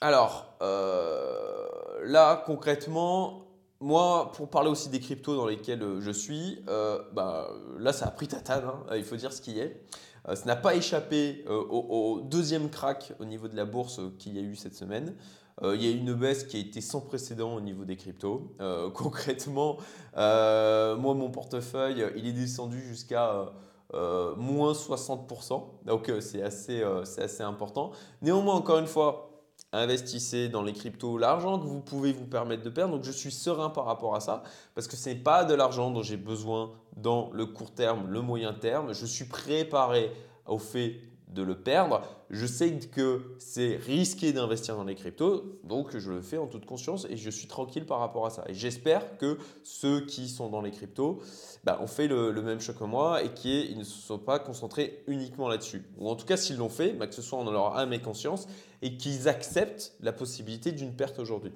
alors, 0.00 0.54
euh, 0.60 1.66
là, 2.02 2.42
concrètement, 2.44 3.43
moi, 3.84 4.32
pour 4.32 4.48
parler 4.48 4.70
aussi 4.70 4.88
des 4.88 4.98
cryptos 4.98 5.36
dans 5.36 5.46
lesquels 5.46 5.82
euh, 5.82 6.00
je 6.00 6.10
suis, 6.10 6.64
euh, 6.68 7.02
bah, 7.12 7.50
là, 7.78 7.92
ça 7.92 8.06
a 8.06 8.10
pris 8.10 8.26
tatane, 8.26 8.64
hein, 8.64 8.96
il 8.96 9.04
faut 9.04 9.16
dire 9.16 9.30
ce 9.30 9.42
qui 9.42 9.60
est. 9.60 9.84
Euh, 10.26 10.34
ça 10.34 10.46
n'a 10.46 10.56
pas 10.56 10.74
échappé 10.74 11.44
au, 11.48 12.22
deuxième 12.24 12.70
crack 12.70 13.12
au 13.20 13.26
niveau 13.26 13.46
de 13.46 13.54
la 13.54 13.66
bourse 13.66 14.00
qu'il 14.18 14.36
y 14.36 14.38
a 14.38 14.42
eu 14.42 14.56
cette 14.56 14.74
semaine. 14.74 15.14
il 15.62 15.82
y 15.82 15.86
a 15.86 15.90
eu 15.90 15.98
une 15.98 16.14
baisse 16.14 16.44
qui 16.44 16.56
a 16.56 16.60
été 16.60 16.80
sans 16.80 17.02
précédent 17.02 17.54
au 17.54 17.60
niveau 17.60 17.84
des 17.84 17.96
cryptos. 17.96 18.56
concrètement, 18.94 19.76
moi, 20.16 21.14
mon 21.14 21.30
portefeuille, 21.30 22.06
il 22.16 22.26
est 22.26 22.32
descendu 22.32 22.80
jusqu'à 22.80 23.52
moins 23.92 24.72
60%. 24.72 25.62
Donc, 25.84 26.10
c'est 26.20 26.42
assez, 26.42 26.82
assez 26.82 27.42
important. 27.42 27.90
Néanmoins, 28.22 28.54
encore 28.54 28.78
une 28.78 28.86
fois, 28.86 29.33
investissez 29.78 30.48
dans 30.48 30.62
les 30.62 30.72
cryptos 30.72 31.18
l'argent 31.18 31.58
que 31.58 31.66
vous 31.66 31.80
pouvez 31.80 32.12
vous 32.12 32.26
permettre 32.26 32.62
de 32.62 32.70
perdre. 32.70 32.94
Donc 32.94 33.04
je 33.04 33.12
suis 33.12 33.32
serein 33.32 33.70
par 33.70 33.84
rapport 33.84 34.14
à 34.14 34.20
ça 34.20 34.42
parce 34.74 34.86
que 34.86 34.96
ce 34.96 35.10
n'est 35.10 35.16
pas 35.16 35.44
de 35.44 35.54
l'argent 35.54 35.90
dont 35.90 36.02
j'ai 36.02 36.16
besoin 36.16 36.72
dans 36.96 37.30
le 37.32 37.46
court 37.46 37.72
terme, 37.72 38.08
le 38.08 38.20
moyen 38.20 38.52
terme. 38.52 38.94
Je 38.94 39.06
suis 39.06 39.26
préparé 39.26 40.12
au 40.46 40.58
fait 40.58 41.00
de 41.34 41.42
le 41.42 41.56
perdre. 41.56 42.02
Je 42.30 42.46
sais 42.46 42.78
que 42.78 43.22
c'est 43.38 43.76
risqué 43.76 44.32
d'investir 44.32 44.76
dans 44.76 44.84
les 44.84 44.94
cryptos, 44.94 45.58
donc 45.64 45.96
je 45.96 46.10
le 46.10 46.22
fais 46.22 46.38
en 46.38 46.46
toute 46.46 46.64
conscience 46.64 47.06
et 47.10 47.16
je 47.16 47.30
suis 47.30 47.46
tranquille 47.46 47.84
par 47.84 47.98
rapport 47.98 48.26
à 48.26 48.30
ça. 48.30 48.44
Et 48.48 48.54
j'espère 48.54 49.18
que 49.18 49.38
ceux 49.62 50.00
qui 50.06 50.28
sont 50.28 50.48
dans 50.48 50.60
les 50.60 50.70
cryptos 50.70 51.20
bah, 51.64 51.78
ont 51.82 51.86
fait 51.86 52.08
le, 52.08 52.32
même 52.42 52.60
choix 52.60 52.74
que 52.74 52.84
moi 52.84 53.22
et 53.22 53.30
qu'ils 53.30 53.76
ne 53.78 53.84
se 53.84 54.00
sont 54.00 54.18
pas 54.18 54.38
concentrés 54.38 55.02
uniquement 55.06 55.48
là-dessus. 55.48 55.84
Ou 55.98 56.08
en 56.08 56.16
tout 56.16 56.26
cas, 56.26 56.36
s'ils 56.36 56.56
l'ont 56.56 56.68
fait, 56.68 56.92
bah, 56.92 57.06
que 57.06 57.14
ce 57.14 57.22
soit 57.22 57.38
en 57.38 57.50
leur 57.50 57.76
âme 57.76 57.92
et 57.92 58.00
conscience 58.00 58.46
et 58.84 58.98
qu'ils 58.98 59.28
acceptent 59.28 59.94
la 60.00 60.12
possibilité 60.12 60.70
d'une 60.70 60.94
perte 60.94 61.18
aujourd'hui. 61.18 61.52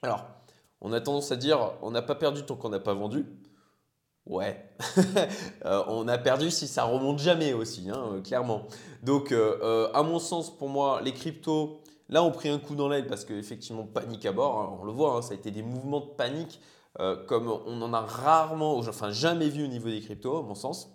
Alors, 0.00 0.24
on 0.80 0.92
a 0.92 1.00
tendance 1.00 1.32
à 1.32 1.36
dire 1.36 1.72
on 1.82 1.90
n'a 1.90 2.02
pas 2.02 2.14
perdu 2.14 2.44
tant 2.44 2.54
qu'on 2.54 2.68
n'a 2.68 2.78
pas 2.78 2.94
vendu. 2.94 3.26
Ouais, 4.26 4.64
euh, 5.64 5.82
on 5.88 6.06
a 6.08 6.18
perdu 6.18 6.50
si 6.50 6.68
ça 6.68 6.84
remonte 6.84 7.18
jamais 7.18 7.52
aussi, 7.52 7.90
hein, 7.90 8.10
euh, 8.12 8.20
clairement. 8.22 8.62
Donc, 9.02 9.32
euh, 9.32 9.90
à 9.92 10.02
mon 10.04 10.18
sens, 10.20 10.56
pour 10.56 10.68
moi, 10.68 11.00
les 11.02 11.12
cryptos, 11.12 11.80
là, 12.08 12.22
ont 12.22 12.30
pris 12.30 12.48
un 12.48 12.58
coup 12.58 12.76
dans 12.76 12.88
l'aile 12.88 13.08
parce 13.08 13.24
qu'effectivement, 13.24 13.84
panique 13.84 14.24
à 14.24 14.32
bord, 14.32 14.58
hein, 14.58 14.78
on 14.80 14.84
le 14.84 14.92
voit, 14.92 15.16
hein, 15.16 15.22
ça 15.22 15.32
a 15.32 15.36
été 15.36 15.50
des 15.50 15.62
mouvements 15.62 16.00
de 16.00 16.06
panique 16.16 16.60
comme 17.26 17.48
on 17.48 17.82
en 17.82 17.92
a 17.92 18.00
rarement, 18.00 18.78
enfin 18.78 19.10
jamais 19.10 19.50
vu 19.50 19.62
au 19.62 19.66
niveau 19.66 19.90
des 19.90 20.00
cryptos, 20.00 20.38
à 20.38 20.42
mon 20.42 20.54
sens. 20.54 20.88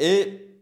et 0.00 0.58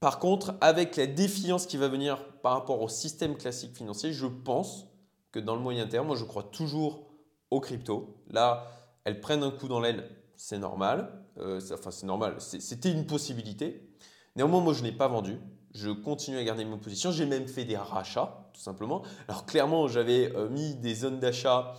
par 0.00 0.18
contre, 0.18 0.54
avec 0.60 0.96
la 0.96 1.06
défiance 1.06 1.64
qui 1.66 1.76
va 1.76 1.86
venir 1.86 2.18
par 2.44 2.52
rapport 2.52 2.82
au 2.82 2.88
système 2.88 3.38
classique 3.38 3.74
financier, 3.74 4.12
je 4.12 4.26
pense 4.26 4.84
que 5.32 5.40
dans 5.40 5.56
le 5.56 5.62
moyen 5.62 5.86
terme, 5.86 6.08
moi, 6.08 6.16
je 6.16 6.24
crois 6.24 6.42
toujours 6.42 7.06
aux 7.50 7.60
cryptos. 7.60 8.22
Là, 8.28 8.66
elles 9.04 9.22
prennent 9.22 9.42
un 9.42 9.50
coup 9.50 9.66
dans 9.66 9.80
l'aile 9.80 10.10
c'est 10.36 10.58
normal. 10.58 11.24
Euh, 11.38 11.58
enfin, 11.72 11.90
c'est 11.90 12.04
normal. 12.04 12.36
C'était 12.38 12.92
une 12.92 13.06
possibilité. 13.06 13.88
Néanmoins, 14.36 14.60
moi, 14.60 14.74
je 14.74 14.82
n'ai 14.82 14.92
pas 14.92 15.08
vendu. 15.08 15.38
Je 15.74 15.88
continue 15.90 16.36
à 16.36 16.44
garder 16.44 16.66
mon 16.66 16.76
position. 16.76 17.12
J'ai 17.12 17.24
même 17.24 17.48
fait 17.48 17.64
des 17.64 17.78
rachats, 17.78 18.50
tout 18.52 18.60
simplement. 18.60 19.02
Alors, 19.26 19.46
clairement, 19.46 19.88
j'avais 19.88 20.30
euh, 20.36 20.50
mis 20.50 20.74
des 20.74 20.94
zones 20.94 21.20
d'achat 21.20 21.72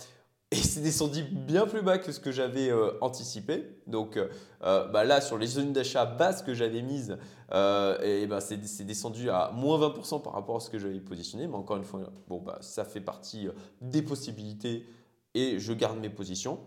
et 0.51 0.55
c'est 0.55 0.81
descendu 0.81 1.23
bien 1.23 1.65
plus 1.67 1.81
bas 1.81 1.97
que 1.97 2.11
ce 2.11 2.19
que 2.19 2.31
j'avais 2.31 2.69
euh, 2.69 2.91
anticipé. 3.01 3.79
Donc 3.87 4.19
bah 4.61 5.03
là, 5.03 5.21
sur 5.21 5.37
les 5.37 5.47
zones 5.47 5.73
d'achat 5.73 6.05
basses 6.05 6.41
que 6.41 6.53
j'avais 6.53 6.81
mises, 6.81 7.17
et 7.51 8.27
bah, 8.27 8.39
c'est 8.41 8.85
descendu 8.85 9.29
à 9.29 9.51
moins 9.53 9.77
20% 9.79 10.21
par 10.21 10.33
rapport 10.33 10.55
à 10.55 10.59
ce 10.59 10.69
que 10.69 10.79
j'avais 10.79 10.99
positionné. 10.99 11.47
Mais 11.47 11.55
encore 11.55 11.77
une 11.77 11.83
fois, 11.83 12.01
bon, 12.27 12.41
bah, 12.41 12.57
ça 12.61 12.83
fait 12.83 13.01
partie 13.01 13.47
des 13.81 14.01
possibilités 14.01 14.87
et 15.35 15.59
je 15.59 15.73
garde 15.73 15.99
mes 15.99 16.09
positions. 16.09 16.59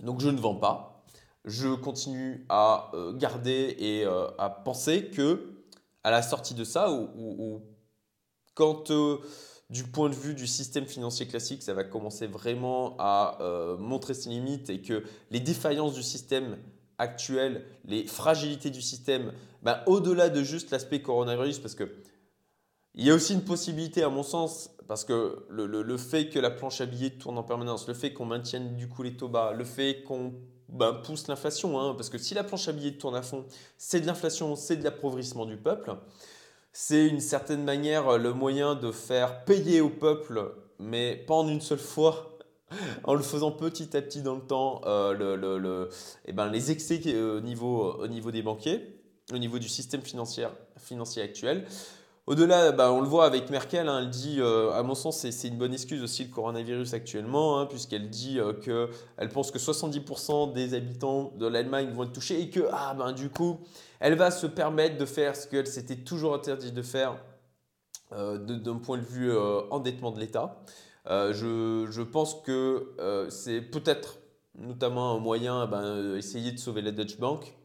Donc 0.00 0.20
je 0.20 0.28
ne 0.30 0.38
vends 0.38 0.54
pas 0.54 1.00
je 1.44 1.74
continue 1.74 2.44
à 2.48 2.90
euh, 2.94 3.12
garder 3.12 3.76
et 3.78 4.04
euh, 4.04 4.28
à 4.38 4.50
penser 4.50 5.10
que 5.10 5.64
à 6.02 6.10
la 6.10 6.22
sortie 6.22 6.54
de 6.54 6.64
ça, 6.64 6.90
ou, 6.90 7.60
quand 8.54 8.90
euh, 8.90 9.18
du 9.70 9.84
point 9.84 10.08
de 10.08 10.14
vue 10.14 10.34
du 10.34 10.46
système 10.46 10.84
financier 10.84 11.26
classique, 11.26 11.62
ça 11.62 11.74
va 11.74 11.84
commencer 11.84 12.26
vraiment 12.26 12.96
à 12.98 13.38
montrer 13.78 14.14
ses 14.14 14.28
limites 14.28 14.68
et 14.68 14.82
que 14.82 15.04
les 15.30 15.40
défaillances 15.40 15.94
du 15.94 16.02
système 16.02 16.56
actuel, 16.98 17.64
les 17.86 18.06
fragilités 18.06 18.70
du 18.70 18.82
système, 18.82 19.32
ben, 19.62 19.80
au-delà 19.86 20.28
de 20.28 20.42
juste 20.42 20.70
l'aspect 20.70 21.00
coronavirus, 21.00 21.58
parce 21.58 21.74
que 21.74 21.90
il 22.94 23.04
y 23.04 23.10
a 23.10 23.14
aussi 23.14 23.34
une 23.34 23.44
possibilité, 23.44 24.02
à 24.02 24.08
mon 24.08 24.24
sens, 24.24 24.70
parce 24.88 25.04
que 25.04 25.46
le, 25.48 25.66
le 25.66 25.96
fait 25.96 26.28
que 26.28 26.38
la 26.38 26.50
planche 26.50 26.80
à 26.80 26.86
billets 26.86 27.10
tourne 27.10 27.38
en 27.38 27.44
permanence, 27.44 27.86
le 27.86 27.94
fait 27.94 28.12
qu'on 28.12 28.24
maintienne 28.24 28.74
du 28.76 28.88
coup 28.88 29.04
les 29.04 29.16
taux 29.16 29.28
bas, 29.28 29.52
le 29.52 29.64
fait 29.64 30.02
qu'on 30.02 30.34
ben, 30.68 30.94
pousse 30.94 31.28
l'inflation. 31.28 31.80
Hein, 31.80 31.94
parce 31.94 32.10
que 32.10 32.18
si 32.18 32.34
la 32.34 32.42
planche 32.42 32.66
à 32.68 32.72
billets 32.72 32.98
tourne 32.98 33.14
à 33.14 33.22
fond, 33.22 33.46
c'est 33.78 34.00
de 34.00 34.06
l'inflation, 34.06 34.56
c'est 34.56 34.76
de 34.76 34.84
l'appauvrissement 34.84 35.46
du 35.46 35.56
peuple. 35.56 35.94
C'est 36.72 37.06
une 37.06 37.20
certaine 37.20 37.64
manière 37.64 38.18
le 38.18 38.32
moyen 38.32 38.74
de 38.74 38.92
faire 38.92 39.44
payer 39.44 39.80
au 39.80 39.90
peuple, 39.90 40.54
mais 40.78 41.16
pas 41.16 41.34
en 41.34 41.48
une 41.48 41.60
seule 41.60 41.78
fois, 41.78 42.38
en 43.04 43.14
le 43.14 43.22
faisant 43.22 43.50
petit 43.50 43.96
à 43.96 44.02
petit 44.02 44.22
dans 44.22 44.36
le 44.36 44.42
temps, 44.42 44.80
euh, 44.86 45.88
eh 46.26 46.32
ben, 46.32 46.48
les 46.48 46.70
excès 46.70 47.00
au 47.16 47.40
niveau, 47.40 47.94
au 47.94 48.06
niveau 48.06 48.30
des 48.30 48.42
banquiers, 48.42 49.00
au 49.32 49.38
niveau 49.38 49.58
du 49.58 49.68
système 49.68 50.02
financier, 50.02 50.46
financier 50.78 51.22
actuel. 51.22 51.66
Au-delà, 52.30 52.70
bah, 52.70 52.92
on 52.92 53.00
le 53.00 53.08
voit 53.08 53.24
avec 53.24 53.50
Merkel, 53.50 53.88
hein, 53.88 53.98
elle 54.02 54.08
dit, 54.08 54.36
euh, 54.38 54.70
à 54.70 54.84
mon 54.84 54.94
sens, 54.94 55.28
c'est 55.28 55.48
une 55.48 55.58
bonne 55.58 55.72
excuse 55.72 56.00
aussi 56.00 56.22
le 56.22 56.30
coronavirus 56.30 56.94
actuellement, 56.94 57.58
hein, 57.58 57.66
puisqu'elle 57.66 58.08
dit 58.08 58.38
euh, 58.38 58.52
qu'elle 58.52 59.28
pense 59.30 59.50
que 59.50 59.58
70% 59.58 60.52
des 60.52 60.74
habitants 60.74 61.32
de 61.40 61.48
l'Allemagne 61.48 61.90
vont 61.90 62.04
être 62.04 62.12
touchés 62.12 62.40
et 62.40 62.48
que, 62.48 62.68
ah, 62.70 62.94
ben, 62.94 63.10
du 63.10 63.30
coup, 63.30 63.58
elle 63.98 64.14
va 64.14 64.30
se 64.30 64.46
permettre 64.46 64.96
de 64.96 65.06
faire 65.06 65.34
ce 65.34 65.48
qu'elle 65.48 65.66
s'était 65.66 65.96
toujours 65.96 66.32
interdit 66.32 66.70
de 66.70 66.82
faire 66.82 67.16
euh, 68.12 68.38
d'un 68.38 68.76
point 68.76 68.98
de 68.98 69.02
vue 69.02 69.36
endettement 69.72 70.12
de 70.12 70.20
l'État. 70.20 70.62
Je, 71.08 71.88
je, 71.90 72.02
pense 72.02 72.42
que 72.42 72.94
c'est 73.28 73.60
peut-être 73.60 74.18
notamment 74.56 75.16
un 75.16 75.18
moyen, 75.18 75.66
ben, 75.66 76.14
essayer 76.14 76.52
de 76.52 76.60
sauver 76.60 76.82
la 76.82 76.92
Deutsche 76.92 77.18
Bank. 77.18 77.59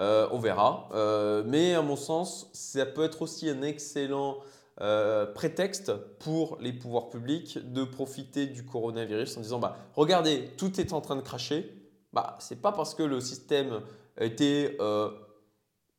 Euh, 0.00 0.26
on 0.32 0.38
verra. 0.38 0.88
Euh, 0.94 1.42
mais 1.46 1.74
à 1.74 1.82
mon 1.82 1.96
sens, 1.96 2.48
ça 2.52 2.86
peut 2.86 3.04
être 3.04 3.20
aussi 3.22 3.50
un 3.50 3.60
excellent 3.62 4.38
euh, 4.80 5.26
prétexte 5.26 5.92
pour 6.18 6.56
les 6.58 6.72
pouvoirs 6.72 7.10
publics 7.10 7.58
de 7.72 7.84
profiter 7.84 8.46
du 8.46 8.64
coronavirus 8.64 9.36
en 9.36 9.40
disant 9.40 9.58
bah, 9.58 9.76
regardez, 9.94 10.48
tout 10.56 10.80
est 10.80 10.94
en 10.94 11.02
train 11.02 11.16
de 11.16 11.20
cracher. 11.20 11.70
Bah, 12.14 12.36
c'est 12.40 12.62
pas 12.62 12.72
parce 12.72 12.94
que 12.94 13.02
le 13.02 13.20
système 13.20 13.82
était 14.18 14.78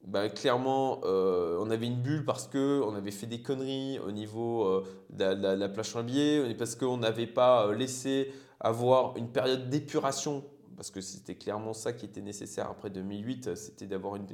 bah, 0.03 0.29
clairement, 0.29 1.01
on 1.03 1.69
avait 1.69 1.85
une 1.85 2.01
bulle 2.01 2.25
parce 2.25 2.47
qu'on 2.47 2.95
avait 2.95 3.11
fait 3.11 3.27
des 3.27 3.43
conneries 3.43 3.99
au 3.99 4.11
niveau 4.11 4.83
de, 5.11 5.23
la, 5.23 5.55
de, 5.55 5.67
plage 5.67 5.89
sur 5.89 6.03
biais, 6.03 6.55
parce 6.55 6.75
qu'on 6.75 6.97
n'avait 6.97 7.27
pas 7.27 7.71
laissé 7.71 8.33
avoir 8.59 9.15
une 9.15 9.29
période 9.29 9.69
d'épuration, 9.69 10.43
parce 10.81 10.89
que 10.89 11.01
c'était 11.01 11.35
clairement 11.35 11.73
ça 11.73 11.93
qui 11.93 12.07
était 12.07 12.23
nécessaire 12.23 12.67
après 12.67 12.89
2008, 12.89 13.53
c'était 13.53 13.85
d'avoir 13.85 14.15
une, 14.15 14.25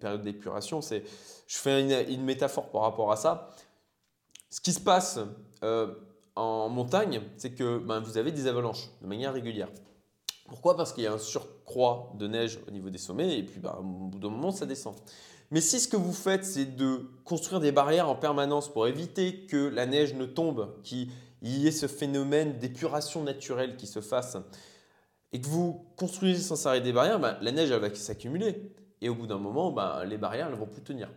période 0.00 0.22
d'épuration. 0.22 0.80
Je 0.80 0.98
fais 1.46 1.80
une, 2.12 2.24
métaphore 2.24 2.72
par 2.72 2.82
rapport 2.82 3.12
à 3.12 3.16
ça. 3.16 3.54
Ce 4.50 4.60
qui 4.60 4.72
se 4.72 4.80
passe 4.80 5.20
en 6.34 6.68
montagne, 6.68 7.22
c'est 7.36 7.52
que 7.54 7.78
ben, 7.78 8.00
vous 8.00 8.18
avez 8.18 8.32
des 8.32 8.48
avalanches 8.48 8.88
de 9.00 9.06
manière 9.06 9.32
régulière. 9.32 9.68
Pourquoi? 10.48 10.76
Parce 10.76 10.92
qu'il 10.92 11.04
y 11.04 11.06
a 11.06 11.12
un 11.12 11.18
surcroît 11.18 12.12
de 12.18 12.26
neige 12.26 12.58
au 12.66 12.72
niveau 12.72 12.90
des 12.90 12.98
sommets 12.98 13.38
et 13.38 13.44
puis 13.44 13.60
bah, 13.60 13.78
au 13.78 13.84
bout 13.84 14.18
d'un 14.18 14.30
moment, 14.30 14.50
ça 14.50 14.66
descend. 14.66 14.96
Mais 15.52 15.60
si 15.60 15.78
ce 15.78 15.86
que 15.86 15.96
vous 15.96 16.12
faites, 16.12 16.44
c'est 16.44 16.74
de 16.74 17.12
construire 17.24 17.60
des 17.60 17.70
barrières 17.70 18.08
en 18.08 18.16
permanence 18.16 18.68
pour 18.68 18.88
éviter 18.88 19.46
que 19.46 19.68
la 19.68 19.86
neige 19.86 20.14
ne 20.14 20.26
tombe, 20.26 20.74
qu'il 20.82 21.12
y 21.42 21.68
ait 21.68 21.70
ce 21.70 21.86
phénomène 21.86 22.58
d'épuration 22.58 23.22
naturelle 23.22 23.76
qui 23.76 23.86
se 23.86 24.00
fasse, 24.00 24.36
et 25.32 25.40
que 25.40 25.46
vous 25.46 25.86
construisez 25.96 26.42
sans 26.42 26.66
arrêt 26.66 26.80
des 26.80 26.92
barrières, 26.92 27.18
bah, 27.18 27.38
la 27.40 27.52
neige 27.52 27.70
elle 27.70 27.80
va 27.80 27.94
s'accumuler. 27.94 28.72
Et 29.00 29.08
au 29.08 29.14
bout 29.14 29.26
d'un 29.26 29.38
moment, 29.38 29.72
bah, 29.72 30.04
les 30.04 30.18
barrières 30.18 30.50
ne 30.50 30.54
vont 30.56 30.66
plus 30.66 30.82
tenir. 30.82 31.08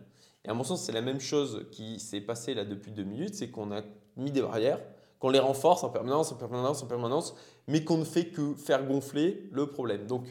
Et 0.43 0.49
à 0.49 0.53
mon 0.53 0.63
sens, 0.63 0.83
c'est 0.83 0.91
la 0.91 1.01
même 1.01 1.19
chose 1.19 1.65
qui 1.71 1.99
s'est 1.99 2.21
passée 2.21 2.53
là 2.53 2.65
depuis 2.65 2.91
deux 2.91 3.03
minutes, 3.03 3.35
c'est 3.35 3.49
qu'on 3.49 3.71
a 3.71 3.81
mis 4.15 4.31
des 4.31 4.41
barrières, 4.41 4.79
qu'on 5.19 5.29
les 5.29 5.39
renforce 5.39 5.83
en 5.83 5.89
permanence, 5.89 6.31
en 6.31 6.35
permanence, 6.35 6.83
en 6.83 6.87
permanence, 6.87 7.35
mais 7.67 7.83
qu'on 7.83 7.97
ne 7.97 8.05
fait 8.05 8.27
que 8.27 8.53
faire 8.55 8.85
gonfler 8.85 9.49
le 9.51 9.67
problème. 9.67 10.05
Donc, 10.07 10.25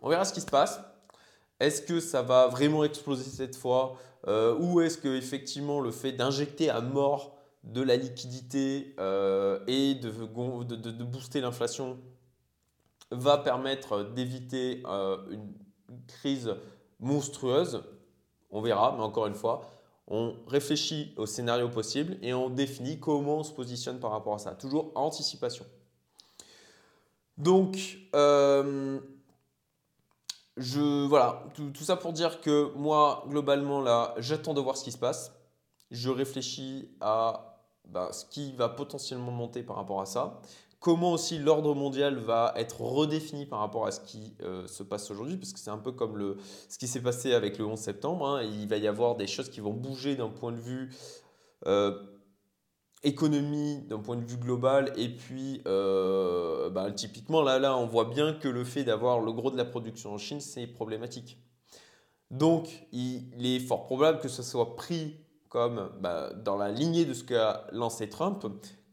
on 0.00 0.08
verra 0.08 0.24
ce 0.24 0.32
qui 0.32 0.40
se 0.40 0.46
passe. 0.46 0.80
Est-ce 1.60 1.82
que 1.82 2.00
ça 2.00 2.22
va 2.22 2.48
vraiment 2.48 2.82
exploser 2.84 3.22
cette 3.22 3.54
fois 3.54 3.96
euh, 4.26 4.56
Ou 4.58 4.80
est-ce 4.80 4.98
que 4.98 5.08
effectivement 5.16 5.80
le 5.80 5.92
fait 5.92 6.12
d'injecter 6.12 6.70
à 6.70 6.80
mort 6.80 7.36
de 7.64 7.82
la 7.82 7.96
liquidité 7.96 8.94
euh, 8.98 9.60
et 9.68 9.94
de, 9.94 10.10
booster 11.04 11.40
l'inflation 11.40 11.98
va 13.12 13.38
permettre 13.38 14.02
d'éviter 14.02 14.82
euh, 14.86 15.18
une 15.30 15.52
crise 16.06 16.54
monstrueuse 17.00 17.82
On 18.50 18.60
verra, 18.60 18.94
mais 18.96 19.02
encore 19.02 19.26
une 19.26 19.34
fois, 19.34 19.62
on 20.08 20.34
réfléchit 20.46 21.14
au 21.16 21.26
scénario 21.26 21.68
possible 21.68 22.18
et 22.22 22.34
on 22.34 22.50
définit 22.50 22.98
comment 22.98 23.38
on 23.38 23.44
se 23.44 23.52
positionne 23.52 23.98
par 23.98 24.10
rapport 24.10 24.34
à 24.34 24.38
ça. 24.38 24.52
Toujours 24.52 24.92
anticipation. 24.94 25.64
Donc, 27.38 27.98
euh, 28.14 29.00
je, 30.56 31.06
voilà, 31.06 31.44
tout, 31.54 31.72
ça 31.82 31.96
pour 31.96 32.12
dire 32.12 32.40
que 32.40 32.72
moi, 32.76 33.24
globalement, 33.28 33.80
là, 33.80 34.14
j'attends 34.18 34.54
de 34.54 34.60
voir 34.60 34.76
ce 34.76 34.84
qui 34.84 34.92
se 34.92 34.98
passe. 34.98 35.32
Je 35.90 36.10
réfléchis 36.10 36.90
à 37.00 37.58
bah, 37.86 38.10
ce 38.12 38.24
qui 38.26 38.52
va 38.52 38.68
potentiellement 38.68 39.32
monter 39.32 39.62
par 39.62 39.76
rapport 39.76 40.00
à 40.00 40.06
ça. 40.06 40.40
Comment 40.82 41.12
aussi 41.12 41.38
l'ordre 41.38 41.76
mondial 41.76 42.16
va 42.16 42.52
être 42.56 42.80
redéfini 42.80 43.46
par 43.46 43.60
rapport 43.60 43.86
à 43.86 43.92
ce 43.92 44.00
qui 44.00 44.34
euh, 44.42 44.66
se 44.66 44.82
passe 44.82 45.12
aujourd'hui, 45.12 45.36
parce 45.36 45.52
que 45.52 45.60
c'est 45.60 45.70
un 45.70 45.78
peu 45.78 45.92
comme 45.92 46.16
le, 46.16 46.36
ce 46.68 46.76
qui 46.76 46.88
s'est 46.88 47.00
passé 47.00 47.34
avec 47.34 47.56
le 47.56 47.64
11 47.64 47.78
septembre. 47.78 48.26
Hein. 48.26 48.42
Il 48.42 48.66
va 48.66 48.78
y 48.78 48.88
avoir 48.88 49.14
des 49.14 49.28
choses 49.28 49.48
qui 49.48 49.60
vont 49.60 49.72
bouger 49.72 50.16
d'un 50.16 50.28
point 50.28 50.50
de 50.50 50.56
vue 50.56 50.90
euh, 51.68 51.96
économie 53.04 53.82
d'un 53.82 54.00
point 54.00 54.16
de 54.16 54.24
vue 54.24 54.36
global 54.36 54.92
et 54.96 55.08
puis 55.08 55.62
euh, 55.66 56.68
bah, 56.70 56.90
typiquement 56.90 57.42
là, 57.42 57.60
là 57.60 57.76
on 57.76 57.86
voit 57.86 58.06
bien 58.06 58.32
que 58.32 58.48
le 58.48 58.64
fait 58.64 58.82
d'avoir 58.82 59.20
le 59.20 59.32
gros 59.32 59.52
de 59.52 59.56
la 59.56 59.64
production 59.64 60.12
en 60.12 60.18
Chine 60.18 60.40
c'est 60.40 60.66
problématique. 60.66 61.38
Donc 62.32 62.86
il 62.90 63.46
est 63.46 63.60
fort 63.60 63.84
probable 63.84 64.18
que 64.18 64.28
ce 64.28 64.42
soit 64.42 64.74
pris 64.74 65.16
comme 65.48 65.90
bah, 66.00 66.32
dans 66.32 66.56
la 66.56 66.70
lignée 66.70 67.04
de 67.04 67.14
ce 67.14 67.22
qu'a 67.22 67.68
lancé 67.70 68.08
Trump 68.08 68.44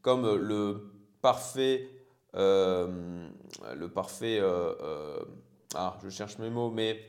comme 0.02 0.36
le 0.36 0.99
parfait 1.22 1.88
euh, 2.36 3.28
le 3.76 3.88
parfait 3.88 4.38
euh, 4.40 5.18
ah 5.74 5.98
je 6.02 6.08
cherche 6.08 6.38
mes 6.38 6.50
mots 6.50 6.70
mais 6.70 7.00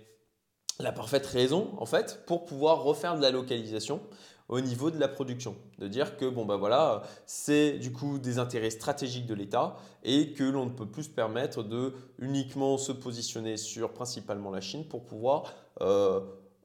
la 0.80 0.91
parfaite 0.91 1.26
raison 1.28 1.71
en 1.78 1.86
fait 1.86 2.24
pour 2.26 2.45
pouvoir 2.45 2.84
refaire 2.84 3.15
de 3.15 3.21
la 3.21 3.32
localisation 3.32 4.02
au 4.52 4.60
niveau 4.60 4.91
de 4.91 5.00
la 5.00 5.08
production. 5.08 5.56
De 5.80 5.88
dire 5.88 6.17
que 6.17 6.26
bon, 6.26 6.45
bah 6.45 6.58
voilà, 6.58 7.04
c'est 7.26 7.80
du 7.80 7.91
coup 7.91 8.19
des 8.19 8.38
intérêts 8.38 8.69
stratégiques 8.69 9.26
de 9.26 9.34
l'État 9.34 9.78
et 10.04 10.34
que 10.34 10.43
l'on 10.43 10.65
ne 10.65 10.71
peut 10.71 10.86
plus 10.86 11.04
se 11.04 11.10
permettre 11.10 11.63
de 11.63 11.93
uniquement 12.19 12.78
se 12.78 12.91
positionner 12.91 13.56
sur 13.58 13.93
principalement 13.93 14.52
la 14.52 14.60
Chine 14.62 14.86
pour 14.86 15.06
pouvoir 15.06 15.54
euh, 15.82 16.19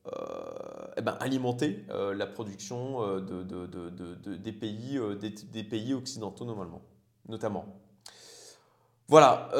euh, 0.09 0.89
eh 0.97 1.01
ben, 1.01 1.17
alimenter 1.21 1.85
euh, 1.91 2.13
la 2.13 2.27
production 2.27 3.21
des, 3.21 4.53
pays 4.53 5.95
occidentaux 5.95 6.45
normalement, 6.45 6.83
notamment. 7.29 7.65
Voilà, 9.09 9.51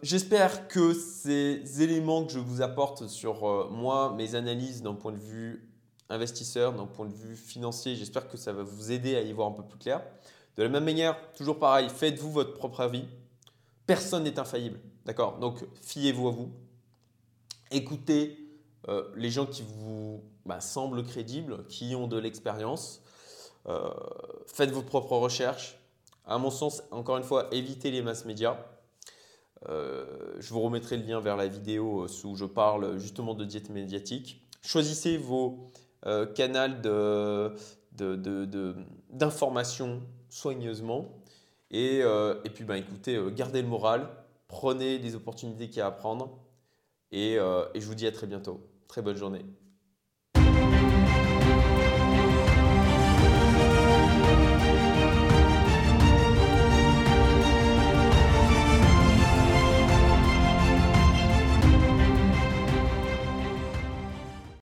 j'espère 0.00 0.66
que 0.66 0.94
ces 0.94 1.82
éléments 1.82 2.24
que 2.24 2.32
je 2.32 2.38
vous 2.38 2.62
apporte 2.62 3.06
sur 3.06 3.70
moi, 3.70 4.14
mes 4.16 4.34
analyses 4.34 4.82
d'un 4.82 4.94
point 4.94 5.12
de 5.12 5.18
vue 5.18 5.68
investisseur, 6.08 6.72
d'un 6.72 6.86
point 6.86 7.06
de 7.06 7.14
vue 7.14 7.36
financier. 7.36 7.96
J'espère 7.96 8.28
que 8.28 8.36
ça 8.36 8.52
va 8.52 8.62
vous 8.62 8.92
aider 8.92 9.16
à 9.16 9.20
y 9.20 9.32
voir 9.32 9.48
un 9.48 9.52
peu 9.52 9.62
plus 9.62 9.78
clair. 9.78 10.02
De 10.56 10.62
la 10.62 10.68
même 10.68 10.84
manière, 10.84 11.16
toujours 11.32 11.58
pareil, 11.58 11.88
faites-vous 11.88 12.30
votre 12.30 12.54
propre 12.54 12.80
avis. 12.80 13.04
Personne 13.86 14.22
n'est 14.22 14.38
infaillible. 14.38 14.80
D'accord? 15.04 15.38
Donc, 15.38 15.64
fiez-vous 15.82 16.28
à 16.28 16.30
vous. 16.30 16.50
Écoutez 17.70 18.38
euh, 18.88 19.10
les 19.16 19.30
gens 19.30 19.46
qui 19.46 19.62
vous 19.62 20.22
bah, 20.46 20.60
semblent 20.60 21.04
crédibles, 21.04 21.66
qui 21.66 21.94
ont 21.94 22.06
de 22.06 22.18
l'expérience. 22.18 23.02
Euh, 23.66 23.90
faites 24.46 24.70
vos 24.70 24.82
propres 24.82 25.16
recherches. 25.16 25.78
À 26.24 26.38
mon 26.38 26.50
sens, 26.50 26.82
encore 26.90 27.16
une 27.16 27.24
fois, 27.24 27.48
évitez 27.52 27.90
les 27.90 28.02
masses 28.02 28.24
médias. 28.24 28.56
Euh, 29.68 30.34
je 30.38 30.52
vous 30.52 30.60
remettrai 30.60 30.96
le 30.96 31.04
lien 31.04 31.20
vers 31.20 31.36
la 31.36 31.46
vidéo 31.46 32.06
où 32.24 32.36
je 32.36 32.44
parle 32.44 32.98
justement 32.98 33.34
de 33.34 33.44
diète 33.44 33.70
médiatique. 33.70 34.46
Choisissez 34.62 35.16
vos 35.18 35.70
euh, 36.06 36.26
canal 36.26 36.82
d'information 39.10 40.02
soigneusement. 40.28 41.06
Et, 41.70 42.00
euh, 42.02 42.34
puis, 42.54 42.64
ben, 42.64 42.76
écoutez, 42.76 43.16
euh, 43.16 43.30
gardez 43.30 43.62
le 43.62 43.68
moral, 43.68 44.08
prenez 44.48 44.98
les 44.98 45.14
opportunités 45.14 45.68
qu'il 45.68 45.78
y 45.78 45.80
a 45.80 45.86
à 45.86 45.90
prendre. 45.90 46.38
Et, 47.10 47.34
et 47.34 47.80
je 47.80 47.86
vous 47.86 47.94
dis 47.94 48.06
à 48.06 48.12
très 48.12 48.26
bientôt. 48.26 48.60
Très 48.88 49.00
bonne 49.00 49.16
journée. 49.16 49.44